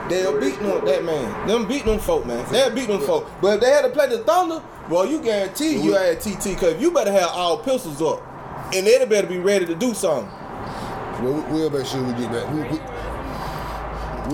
they'll 0.08 0.38
beat 0.40 0.58
them, 0.58 0.84
that 0.84 1.04
man. 1.04 1.46
Them 1.48 1.66
beat 1.68 1.84
them 1.84 1.98
folk, 1.98 2.26
man. 2.26 2.44
They'll 2.52 2.70
beat 2.74 2.88
them 2.88 3.00
folk. 3.00 3.28
But 3.40 3.54
if 3.56 3.60
they 3.60 3.70
had 3.70 3.82
to 3.82 3.90
play 3.90 4.08
the 4.08 4.18
Thunder, 4.18 4.62
well, 4.88 5.06
you 5.06 5.20
guarantee 5.20 5.78
you 5.78 5.92
had 5.94 6.20
TT, 6.20 6.44
because 6.54 6.80
you 6.80 6.90
better 6.90 7.12
have 7.12 7.30
all 7.30 7.58
pistols 7.58 8.00
up. 8.02 8.22
And 8.74 8.86
they 8.86 9.04
better 9.06 9.26
be 9.26 9.38
ready 9.38 9.66
to 9.66 9.74
do 9.74 9.94
something. 9.94 10.28
Well, 11.22 11.32
we- 11.34 11.52
we'll 11.52 11.70
make 11.70 11.86
sure 11.86 12.02
we 12.02 12.12
get 12.14 12.32
back. 12.32 12.52
We, 12.52 12.60
we, 12.62 12.80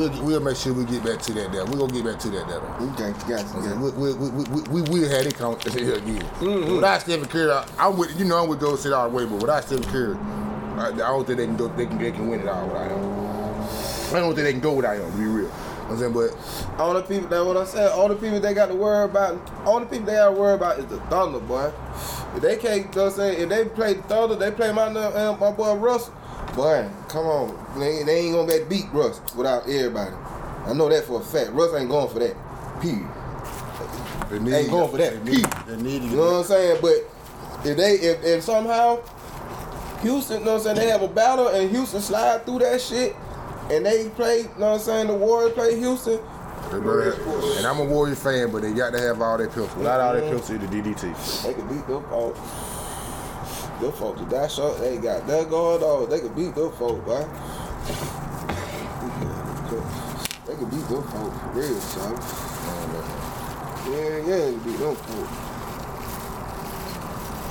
we'll, 0.09 0.23
we'll 0.25 0.41
make 0.41 0.57
sure 0.57 0.73
we 0.73 0.85
get 0.85 1.05
back 1.05 1.19
to 1.23 1.33
that. 1.35 1.53
There, 1.53 1.65
we're 1.67 1.77
gonna 1.79 1.93
get 1.93 2.05
back 2.05 2.19
to 2.21 2.31
that. 2.31 2.49
There. 2.49 2.61
though. 2.61 2.93
Okay, 2.95 3.13
gotcha. 3.29 3.77
We 3.79 3.91
we 3.91 4.15
we 4.15 4.31
we 4.31 4.45
we, 4.45 4.83
we 4.83 5.01
will 5.01 5.09
have 5.11 5.27
it 5.27 5.35
come 5.37 5.59
here 5.73 5.95
again. 5.97 6.75
Without 6.75 7.01
Stephen 7.03 7.27
Curry, 7.29 7.51
I- 7.51 7.67
I'm 7.79 7.97
with 7.99 8.19
you 8.19 8.25
know 8.25 8.43
I'm 8.43 8.49
with 8.49 8.61
Golden 8.61 8.79
State 8.79 8.93
all 8.93 9.11
the 9.11 9.17
way, 9.17 9.25
but 9.27 9.37
without 9.41 9.65
Stephen 9.65 9.85
Curry, 9.85 10.17
I, 10.79 10.89
I 10.89 10.91
don't 10.97 11.27
think 11.27 11.39
they 11.39 11.47
can 11.47 11.57
go. 11.57 11.69
They 11.69 11.87
can 11.87 11.99
they 11.99 12.13
can 12.13 12.29
win 12.29 12.41
it 12.41 12.49
all 12.49 12.67
without 12.67 12.91
him. 12.91 13.10
I 14.13 14.21
don't 14.21 14.35
think 14.35 14.45
they 14.45 14.53
can 14.53 14.61
go 14.61 14.75
without 14.75 14.97
him. 14.97 15.11
To 15.11 15.17
be 15.19 15.25
real, 15.25 15.53
I'm 15.89 15.99
saying, 15.99 16.13
but 16.13 16.31
All 16.79 16.95
the 16.95 17.03
people, 17.03 17.29
that's 17.29 17.45
what 17.45 17.57
I 17.57 17.65
said. 17.65 17.91
All 17.93 18.09
the 18.09 18.15
people 18.17 18.41
they 18.41 18.55
got 18.55 18.67
to 18.67 18.75
worry 18.75 19.05
about, 19.05 19.41
all 19.65 19.81
the 19.81 19.87
people 19.87 20.07
they 20.07 20.15
got 20.15 20.31
to 20.31 20.33
worry 20.33 20.55
about 20.55 20.79
is 20.79 20.87
the 20.87 20.99
Thunder, 21.03 21.39
boy. 21.41 21.73
If 22.35 22.43
they 22.43 22.57
can't, 22.57 22.87
you 22.87 22.91
know 22.97 23.05
what 23.05 23.13
I'm 23.13 23.17
saying, 23.17 23.41
if 23.41 23.49
they 23.49 23.65
play 23.67 23.95
the 23.95 24.03
Thunder, 24.03 24.37
they 24.37 24.51
play 24.51 24.73
my 24.73 24.85
uh, 24.85 25.37
my 25.39 25.51
boy 25.53 25.75
Russ. 25.75 26.11
Boy, 26.55 26.89
come 27.09 27.27
on, 27.27 27.81
they, 27.81 28.03
they 28.03 28.21
ain't 28.21 28.35
gonna 28.35 28.47
be 28.47 28.65
beat 28.83 28.93
Russ 28.93 29.21
without 29.35 29.69
everybody. 29.69 30.15
I 30.67 30.73
know 30.73 30.89
that 30.89 31.05
for 31.05 31.21
a 31.21 31.25
fact. 31.25 31.51
Russ 31.53 31.75
ain't 31.75 31.89
going 31.89 32.09
for 32.09 32.19
that. 32.19 32.37
Period. 32.81 33.07
they 34.45 34.61
Ain't 34.61 34.71
going 34.71 34.91
for 34.91 34.97
that. 34.99 35.25
Period. 35.25 36.03
You 36.11 36.17
know 36.17 36.25
what 36.25 36.39
I'm 36.39 36.45
saying? 36.45 36.79
But 36.81 36.97
if 37.65 37.77
they 37.77 37.93
if, 37.95 38.25
if 38.25 38.43
somehow 38.43 39.01
Houston, 40.03 40.41
you 40.41 40.45
know 40.45 40.53
what 40.53 40.59
I'm 40.59 40.65
saying, 40.65 40.77
they 40.77 40.89
have 40.89 41.03
a 41.03 41.09
battle 41.09 41.49
and 41.49 41.71
Houston 41.71 42.01
slide 42.01 42.45
through 42.45 42.61
that 42.61 42.81
shit 42.81 43.15
and 43.71 43.87
they 43.87 44.09
play, 44.11 44.39
you 44.39 44.45
know 44.59 44.73
what 44.73 44.75
I'm 44.75 44.79
saying, 44.81 45.07
the 45.09 45.15
Warriors 45.15 45.53
play 45.55 45.79
Houston, 45.79 46.21
They 46.73 46.79
better 46.79 47.13
have- 47.15 47.57
and 47.59 47.67
I'm 47.67 47.79
a 47.81 47.85
Warrior 47.85 48.15
fan, 48.17 48.51
but 48.53 48.63
they 48.63 48.73
got 48.73 48.93
to 48.93 49.01
have 49.01 49.21
all 49.23 49.39
their 49.39 49.49
pills. 49.49 49.75
Without 49.77 50.01
all 50.01 50.13
their 50.13 50.23
pills, 50.31 50.49
the 50.49 50.59
DDT. 50.59 51.13
they 51.45 51.55
could 51.55 51.69
beat 51.69 51.87
them 51.87 52.05
folks. 52.11 52.39
Them 53.81 53.93
folks, 53.93 54.21
that 54.31 54.51
short, 54.51 54.79
they 54.79 54.99
got 54.99 55.27
that 55.27 55.49
going 55.49 55.83
on. 55.83 56.11
They 56.11 56.21
could 56.21 56.37
beat 56.37 56.55
them 56.55 56.71
folks, 56.73 57.05
boy. 57.07 57.25
They 60.47 60.55
could 60.57 60.71
beat 60.71 60.89
them 60.89 61.03
folks 61.05 61.39
for 61.39 61.51
real, 61.55 61.81
son. 61.81 62.15
Yeah, 63.91 64.19
yeah, 64.19 64.37
they 64.37 64.53
could 64.53 64.65
beat 64.65 64.79
them 64.79 64.97
folks. 64.97 65.47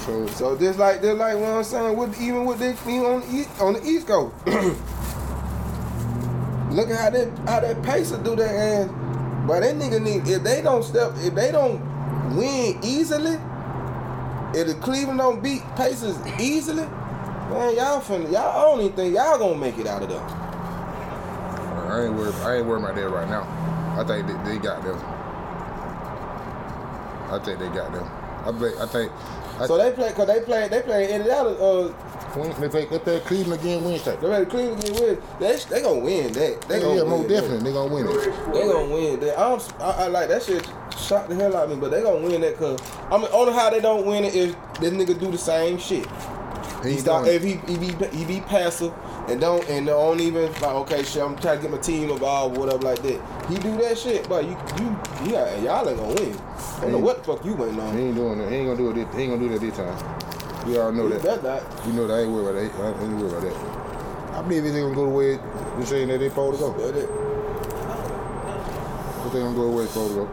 So 0.06 0.28
So 0.28 0.56
just 0.58 0.78
like 0.80 1.02
just 1.02 1.18
like 1.18 1.36
what 1.38 1.50
I'm 1.50 1.64
saying, 1.64 1.98
with 1.98 2.20
even 2.22 2.46
with 2.46 2.60
this 2.60 2.80
team 2.84 3.06
on 3.06 3.22
the 3.22 3.28
East, 3.36 3.50
on 3.62 3.74
the 3.74 3.84
East 3.84 4.08
Coast. 4.08 4.34
Look 6.80 6.92
at 6.92 6.98
how 6.98 7.10
that 7.10 7.38
how 7.40 7.60
that 7.60 7.84
Pacer 7.84 8.18
do 8.24 8.38
that 8.38 8.50
and 8.50 9.46
but 9.46 9.60
that 9.60 9.76
nigga 9.76 10.02
need 10.02 10.26
if 10.26 10.44
they 10.44 10.62
don't 10.62 10.82
step 10.82 11.12
if 11.18 11.36
they 11.36 11.52
don't 11.52 11.78
win 12.38 12.80
easily, 12.82 13.38
if 14.58 14.66
the 14.66 14.76
Cleveland 14.76 15.20
don't 15.20 15.44
beat 15.44 15.62
Pacers 15.76 16.18
easily, 16.40 16.84
man, 16.86 17.76
y'all 17.76 18.00
finna 18.00 18.32
y'all 18.32 18.58
I 18.58 18.62
don't 18.62 18.80
even 18.80 18.94
think 18.94 19.14
y'all 19.14 19.38
gonna 19.38 19.58
make 19.58 19.78
it 19.78 19.88
out 19.88 20.04
of 20.04 20.08
there. 20.08 20.22
I 20.22 22.06
ain't 22.06 22.14
worried. 22.14 22.36
I 22.36 22.56
ain't 22.56 22.66
worried 22.66 22.84
about 22.86 22.96
that 22.96 23.10
right 23.10 23.28
now. 23.28 23.44
I 24.00 24.06
think 24.06 24.28
they, 24.28 24.50
they 24.50 24.58
got 24.60 24.82
them. 24.82 24.98
I 27.30 27.40
think 27.44 27.60
they 27.60 27.68
got 27.68 27.92
them. 27.92 28.10
I 28.46 28.58
play, 28.58 28.72
I 28.80 28.86
think. 28.86 29.12
I, 29.60 29.68
So 29.68 29.78
they 29.78 29.92
play 29.92 30.14
cause 30.14 30.28
they 30.28 30.40
play 30.40 30.70
they 30.70 30.82
play 30.82 31.12
in 31.12 31.24
and 31.24 31.30
out 31.30 31.46
of 31.46 31.62
uh 31.62 31.94
they 32.34 32.70
play, 32.70 32.86
they 32.86 33.00
play 33.00 33.20
Cleveland 33.22 33.62
again 33.62 33.84
Wednesday. 33.84 34.16
they 34.22 34.28
ready 34.28 34.46
Cleveland 34.46 34.82
get 34.84 35.00
win. 35.00 35.20
They 35.40 35.56
they 35.70 35.82
gonna 35.82 36.00
win 36.00 36.34
that. 36.34 36.62
They 36.68 36.76
Yeah, 36.78 36.82
gonna 36.82 36.96
yeah, 36.96 37.04
win 37.04 37.22
that. 37.24 37.30
definitely 37.30 37.64
they 37.64 37.74
gonna 37.74 37.94
win 37.94 38.08
it. 38.08 38.54
They 38.54 38.68
gonna 38.68 38.94
win 38.94 39.20
that. 39.22 39.40
I'm, 39.40 39.60
I, 39.80 39.92
I 39.92 40.08
like 40.08 40.30
that 40.30 40.44
shit. 40.44 40.68
Shocked 40.98 41.30
the 41.30 41.36
hell 41.36 41.56
out 41.56 41.64
of 41.66 41.70
me, 41.72 41.76
but 41.78 41.92
they 41.92 42.02
gonna 42.02 42.26
win 42.26 42.42
that 42.42 42.58
cause 42.58 42.80
I 43.10 43.18
mean, 43.18 43.28
only 43.32 43.54
how 43.54 43.70
they 43.70 43.80
don't 43.82 44.06
win 44.06 44.26
it 44.26 44.36
is 44.36 44.56
this 44.80 44.94
nigga 44.94 45.20
do 45.20 45.32
the 45.32 45.38
same 45.38 45.78
shit. 45.80 46.06
He 46.84 46.90
He 46.90 46.90
ain't 46.92 47.00
stop 47.02 47.24
doing 47.26 47.36
if 47.36 47.44
he 47.44 47.54
he 47.72 47.78
be 47.78 48.08
he 48.08 48.26
be 48.26 48.42
passive 48.42 48.94
and 49.28 49.42
don't 49.42 49.68
and 49.70 49.88
don't 49.88 50.20
even 50.20 50.52
like 50.54 50.64
okay 50.64 51.04
shit 51.04 51.22
I'm 51.22 51.38
trying 51.38 51.58
to 51.58 51.62
get 51.64 51.72
my 51.72 51.78
team 51.78 52.10
involved 52.10 52.58
whatever 52.58 52.80
like 52.84 53.02
that. 53.02 53.50
He 53.50 53.56
do 53.58 53.76
that 53.78 53.98
shit, 53.98 54.28
but 54.30 54.44
you 54.46 54.52
you 54.78 54.98
yeah 55.32 55.56
y'all 55.62 55.88
ain't 55.88 55.98
gonna 55.98 56.14
win. 56.14 56.38
I 56.38 56.82
don't 56.82 56.92
know 56.94 57.00
what 57.00 57.24
the 57.24 57.24
fuck 57.36 57.46
you 57.46 57.54
waiting 57.56 57.76
He 57.76 58.04
ain't 58.04 58.16
doing 58.16 58.40
that. 58.40 58.50
He 58.50 58.58
ain't 58.58 58.68
gonna 58.68 58.78
do 58.78 58.90
it. 58.92 59.06
This, 59.06 59.16
he 59.16 59.24
ain't 59.24 59.32
gonna 59.34 59.48
do 59.48 59.50
that 59.50 59.62
this 59.62 59.76
time. 59.76 60.29
We 60.66 60.78
all 60.78 60.92
know 60.92 61.10
that. 61.10 61.44
not. 61.44 61.86
We 61.86 61.94
know 61.94 62.08
that. 62.08 62.14
I 62.16 62.22
ain't 62.22 62.32
worried 62.32 62.72
about 62.72 62.74
that. 62.78 63.00
I 63.00 63.04
ain't 63.04 63.18
worried 63.18 63.32
about 63.34 63.44
that. 63.44 64.36
I 64.38 64.42
believe 64.44 64.66
ain't 64.66 64.76
gonna 64.76 64.96
go 64.96 65.06
the 65.06 65.12
way 65.12 65.38
they're 65.38 65.86
saying 65.86 66.08
that 66.10 66.20
they 66.20 66.30
supposed 66.30 66.60
to 66.60 66.66
go. 66.66 66.72
But 66.74 66.96
it, 66.96 67.10
But 69.10 69.30
they 69.34 69.40
gonna 69.40 69.56
go 69.56 69.70
the 69.72 69.76
way 69.78 69.84
it's 69.84 69.94
supposed 69.94 70.14
to 70.14 70.20
go. 70.22 70.28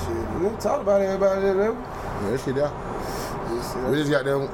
shit, 0.00 0.34
we 0.36 0.48
didn't 0.48 0.60
talk 0.60 0.80
about 0.80 1.00
everybody 1.02 1.40
that. 1.42 1.74
Yeah, 1.74 2.30
that 2.30 2.40
shit 2.40 2.54
there. 2.54 3.90
We 3.90 3.96
just 3.98 4.10
got 4.10 4.24
them. 4.24 4.48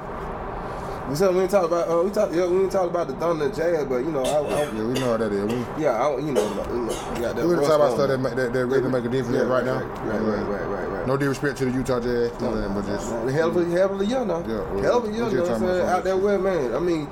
We 1.08 1.16
said 1.16 1.34
we 1.34 1.46
talk 1.46 1.64
about 1.64 1.88
uh, 1.88 2.02
we 2.02 2.10
talked 2.10 2.32
yeah 2.32 2.46
we 2.46 2.68
talk 2.68 2.88
about 2.88 3.08
the 3.08 3.14
Thunder 3.14 3.46
and 3.46 3.54
Jazz, 3.54 3.84
but 3.86 3.98
you 3.98 4.12
know 4.12 4.22
I, 4.22 4.38
I 4.38 4.62
Yeah, 4.62 4.84
we 4.84 4.94
know 4.94 5.10
how 5.10 5.16
that 5.16 5.32
is. 5.32 5.52
We, 5.52 5.82
yeah 5.82 5.90
I, 5.92 6.16
you 6.16 6.32
know 6.32 6.48
you 6.48 6.54
know, 6.54 7.12
we 7.14 7.20
got 7.20 7.36
that. 7.36 7.46
we 7.46 7.54
talk 7.56 7.76
about 7.76 7.94
stuff 7.94 8.08
that, 8.08 8.36
that, 8.36 8.52
that 8.52 8.66
really 8.66 8.88
make 8.88 9.04
a 9.04 9.08
difference 9.08 9.36
Yeah, 9.36 9.42
right, 9.42 9.64
now. 9.64 9.82
Right, 9.82 10.20
right, 10.20 10.42
right, 10.46 10.66
right, 10.66 10.88
right. 10.88 11.06
No 11.06 11.16
disrespect 11.16 11.58
to 11.58 11.64
the 11.64 11.72
Utah 11.72 12.00
Jazz, 12.00 12.40
no, 12.40 12.54
No, 12.54 12.68
but 12.68 12.86
just 12.86 13.10
The 13.26 13.32
hell 13.32 13.48
of 13.48 13.56
a 13.56 13.64
hell 13.70 13.94
of 13.94 14.00
a 14.00 14.06
year 14.06 14.24
now. 14.24 14.40
Yeah, 14.40 14.60
well, 14.72 14.82
hell 14.82 14.98
of 14.98 15.04
a 15.04 15.12
year, 15.12 15.28
you 15.28 15.36
know 15.36 15.42
what 15.42 15.50
I'm 15.50 15.60
saying? 15.60 15.88
Out 15.88 16.04
there 16.04 16.16
where 16.16 16.38
man, 16.38 16.74
I 16.74 16.78
mean, 16.78 17.08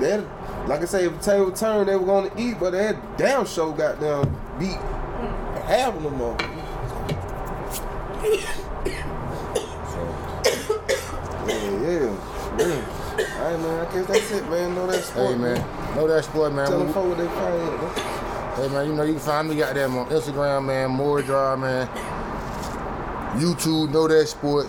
they 0.00 0.24
like 0.66 0.80
I 0.80 0.86
say, 0.86 1.06
if 1.06 1.20
the 1.20 1.32
table 1.32 1.52
turned, 1.52 1.88
they 1.88 1.96
were 1.96 2.06
gonna 2.06 2.30
eat, 2.38 2.58
but 2.58 2.70
that 2.70 3.18
damn 3.18 3.46
show 3.46 3.72
got 3.72 4.00
them 4.00 4.34
beat 4.58 4.78
half 5.66 5.94
of 5.94 6.02
them 6.02 6.20
all. 6.20 6.36
Man. 13.64 13.86
I 13.86 13.92
guess 13.92 14.06
that's 14.06 14.30
it, 14.30 14.48
man. 14.48 14.74
Know 14.74 14.86
that 14.86 15.02
sport. 15.04 15.30
hey 15.30 15.36
man, 15.36 15.94
know 15.96 16.06
that 16.06 16.24
sport, 16.24 16.52
man. 16.52 16.66
Tell 16.68 16.78
them 16.78 16.92
folks 16.92 17.08
what 17.08 17.18
they 17.18 17.26
find. 17.26 17.82
man. 17.82 18.14
Hey 18.56 18.68
man, 18.68 18.86
you 18.86 18.94
know 18.94 19.02
you 19.02 19.12
can 19.14 19.22
find 19.22 19.48
me 19.48 19.56
goddamn 19.56 19.96
on 19.96 20.06
Instagram, 20.08 20.66
man, 20.66 20.90
more 20.90 21.22
drive, 21.22 21.58
man. 21.58 21.88
YouTube, 23.40 23.92
know 23.92 24.06
that 24.06 24.26
sport. 24.28 24.66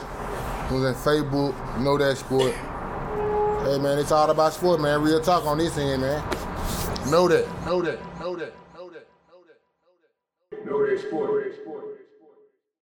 Was 0.71 0.84
in 0.84 0.95
Facebook, 0.95 1.53
know 1.79 1.97
that 1.97 2.17
sport. 2.17 2.51
Hey 3.65 3.77
man, 3.79 3.99
it's 3.99 4.12
all 4.12 4.29
about 4.29 4.53
sport, 4.53 4.81
man. 4.81 5.01
Real 5.01 5.21
talk 5.21 5.45
on 5.45 5.60
this 5.60 5.77
end, 5.77 6.01
man. 6.01 6.23
Know 7.12 7.27
that, 7.27 7.45
know 7.65 7.81
that, 7.84 7.99
know 8.19 8.36
that, 8.36 8.53
know 8.73 8.89
that, 8.89 9.08
know 9.27 9.41
that, 9.45 9.60
know 10.49 10.58
that. 10.58 10.65
Know 10.65 10.88
that 10.88 10.99
sport, 10.99 11.29
know 11.29 11.39
that 11.39 11.53
sport. 11.53 11.64